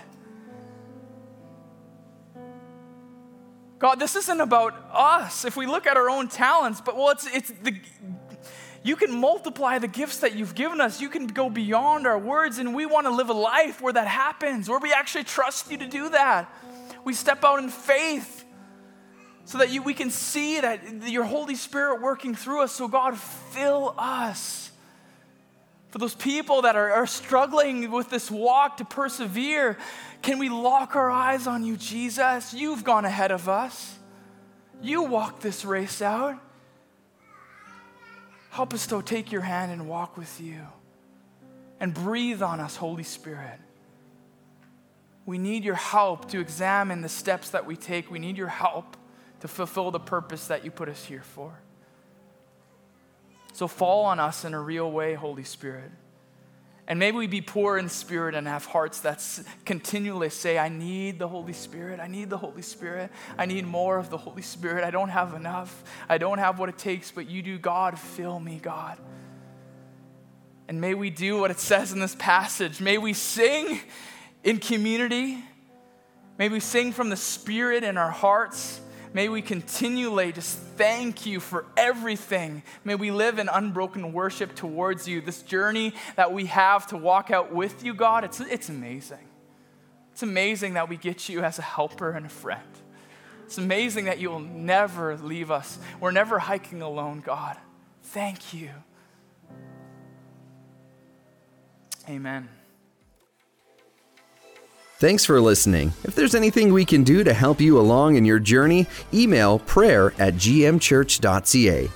God, 3.79 3.99
this 3.99 4.15
isn't 4.15 4.41
about 4.43 4.75
us 4.93 5.47
if 5.47 5.57
we 5.57 5.67
look 5.67 5.87
at 5.87 5.97
our 5.97 6.11
own 6.11 6.29
talents, 6.29 6.83
but 6.83 6.99
well, 6.99 7.09
it's, 7.09 7.27
it's 7.27 7.51
the, 7.63 7.75
you 8.83 8.95
can 8.95 9.11
multiply 9.11 9.79
the 9.79 9.89
gifts 9.89 10.19
that 10.19 10.37
you've 10.37 10.55
given 10.55 10.83
us. 10.83 11.01
You 11.01 11.09
can 11.09 11.27
go 11.27 11.49
beyond 11.49 12.07
our 12.07 12.19
words, 12.19 12.59
and 12.59 12.75
we 12.75 12.85
want 12.85 13.07
to 13.07 13.11
live 13.11 13.31
a 13.31 13.35
life 13.35 13.81
where 13.81 13.95
that 13.95 14.07
happens, 14.07 14.69
where 14.69 14.79
we 14.79 14.93
actually 14.93 15.25
trust 15.25 15.71
you 15.71 15.79
to 15.79 15.87
do 15.87 16.11
that. 16.11 16.55
We 17.05 17.15
step 17.15 17.43
out 17.43 17.59
in 17.59 17.71
faith 17.71 18.45
so 19.47 19.57
that 19.57 19.71
you, 19.71 19.81
we 19.81 19.95
can 19.95 20.11
see 20.11 20.61
that 20.61 21.09
your 21.09 21.25
Holy 21.25 21.55
Spirit 21.55 22.03
working 22.03 22.35
through 22.35 22.65
us. 22.65 22.73
So, 22.73 22.87
God, 22.87 23.17
fill 23.17 23.95
us 23.97 24.70
for 25.91 25.99
those 25.99 26.15
people 26.15 26.63
that 26.63 26.77
are, 26.77 26.93
are 26.93 27.07
struggling 27.07 27.91
with 27.91 28.11
this 28.11 28.31
walk 28.31 28.77
to 28.77 28.85
persevere, 28.85 29.77
can 30.23 30.39
we 30.39 30.49
lock 30.49 30.95
our 30.95 31.11
eyes 31.11 31.47
on 31.47 31.65
you, 31.65 31.77
Jesus? 31.77 32.55
You've 32.55 32.85
gone 32.85 33.05
ahead 33.05 33.33
of 33.33 33.49
us. 33.49 33.99
You 34.81 35.03
walk 35.03 35.41
this 35.41 35.65
race 35.65 36.01
out. 36.01 36.39
Help 38.51 38.73
us 38.73 38.87
to 38.89 39.03
take 39.03 39.33
your 39.33 39.43
hand 39.43 39.73
and 39.73 39.89
walk 39.89 40.17
with 40.17 40.41
you. 40.41 40.61
And 41.81 41.93
breathe 41.93 42.43
on 42.43 42.61
us, 42.61 42.77
Holy 42.77 43.03
Spirit. 43.03 43.59
We 45.27 45.39
need 45.39 45.65
your 45.65 45.77
help 45.77 46.31
to 46.31 46.41
examine 46.41 47.03
the 47.03 47.09
steps 47.09 47.51
that 47.51 47.67
we 47.67 47.77
take. 47.77 48.11
We 48.11 48.19
need 48.19 48.37
your 48.37 48.49
help 48.49 48.97
to 49.41 49.49
fulfill 49.49 49.91
the 49.91 50.01
purpose 50.01 50.47
that 50.49 50.65
you 50.65 50.71
put 50.71 50.89
us 50.89 51.05
here 51.05 51.23
for. 51.23 51.61
So 53.53 53.69
fall 53.69 54.05
on 54.05 54.21
us 54.21 54.45
in 54.45 54.55
a 54.55 54.61
real 54.61 54.91
way, 54.91 55.15
Holy 55.15 55.45
Spirit. 55.45 55.91
And 56.91 56.99
maybe 56.99 57.19
we 57.19 57.29
be 57.29 57.41
poor 57.41 57.79
in 57.79 57.89
spirit 57.89 58.35
and 58.35 58.49
have 58.49 58.65
hearts 58.65 59.03
that 59.03 59.25
continually 59.65 60.29
say, 60.29 60.59
I 60.59 60.69
need 60.69 61.21
the 61.21 61.29
Holy 61.29 61.53
Spirit. 61.53 62.01
I 62.01 62.09
need 62.09 62.31
the 62.31 62.37
Holy 62.37 62.63
Spirit. 62.63 63.13
I 63.39 63.47
need 63.47 63.65
more 63.65 63.97
of 63.97 64.11
the 64.11 64.17
Holy 64.17 64.43
Spirit. 64.43 64.83
I 64.83 64.91
don't 64.91 65.11
have 65.11 65.35
enough. 65.35 65.85
I 66.09 66.19
don't 66.19 66.39
have 66.39 66.59
what 66.59 66.69
it 66.69 66.79
takes, 66.79 67.13
but 67.13 67.31
you 67.31 67.43
do. 67.43 67.59
God, 67.59 67.97
fill 67.97 68.41
me, 68.41 68.59
God. 68.61 68.99
And 70.67 70.81
may 70.81 70.95
we 70.95 71.11
do 71.11 71.39
what 71.39 71.53
it 71.53 71.61
says 71.61 71.93
in 71.93 72.01
this 72.01 72.17
passage. 72.19 72.81
May 72.81 72.99
we 72.99 73.13
sing 73.13 73.81
in 74.43 74.59
community. 74.59 75.45
May 76.39 76.49
we 76.49 76.59
sing 76.59 76.91
from 76.91 77.09
the 77.09 77.17
Spirit 77.17 77.85
in 77.85 77.99
our 77.99 78.11
hearts. 78.11 78.81
May 79.13 79.29
we 79.29 79.43
continually 79.43 80.33
just 80.33 80.57
thank 80.57 81.27
you 81.27 81.41
for 81.41 81.67
everything. 81.77 82.63
May 82.85 82.95
we 82.95 83.11
live 83.11 83.41
in 83.41 83.49
unbroken 83.49 84.13
worship 84.13 84.55
towards 84.55 85.09
you. 85.09 85.21
This 85.21 85.43
journey 85.43 85.95
that 86.15 86.33
we 86.33 86.47
have 86.47 86.87
to 86.89 86.97
walk 86.97 87.31
out 87.31 87.53
with 87.53 87.85
you, 87.85 87.93
God, 87.93 88.23
it's, 88.23 88.41
it's 88.41 88.69
amazing. 88.69 89.29
It's 90.13 90.23
amazing 90.23 90.75
that 90.75 90.89
we 90.89 90.97
get 90.97 91.29
you 91.29 91.41
as 91.43 91.59
a 91.59 91.63
helper 91.63 92.13
and 92.13 92.27
a 92.27 92.29
friend. 92.29 92.63
It's 93.47 93.59
amazing 93.59 94.05
that 94.05 94.21
you 94.21 94.31
will 94.31 94.39
never 94.39 95.17
leave 95.17 95.51
us. 95.51 95.79
We're 95.99 96.13
never 96.13 96.39
hiking 96.39 96.83
alone, 96.83 97.21
God. 97.21 97.57
Thank 98.03 98.55
you. 98.55 98.71
Amen. 102.09 102.49
Thanks 105.01 105.25
for 105.25 105.41
listening. 105.41 105.95
If 106.05 106.15
there's 106.15 106.35
anything 106.35 106.75
we 106.75 106.85
can 106.85 107.05
do 107.05 107.25
to 107.25 107.33
help 107.33 107.59
you 107.59 107.79
along 107.79 108.17
in 108.17 108.27
your 108.27 108.39
journey, 108.39 108.87
email 109.15 109.61
prayer 109.61 110.13
at 110.19 110.35
gmchurch.ca. 110.35 111.89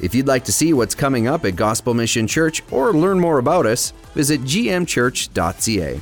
If 0.00 0.14
you'd 0.14 0.26
like 0.26 0.44
to 0.46 0.52
see 0.52 0.72
what's 0.72 0.94
coming 0.94 1.26
up 1.28 1.44
at 1.44 1.56
Gospel 1.56 1.92
Mission 1.92 2.26
Church 2.26 2.62
or 2.70 2.94
learn 2.94 3.20
more 3.20 3.38
about 3.38 3.66
us, 3.66 3.90
visit 4.14 4.40
gmchurch.ca. 4.44 6.00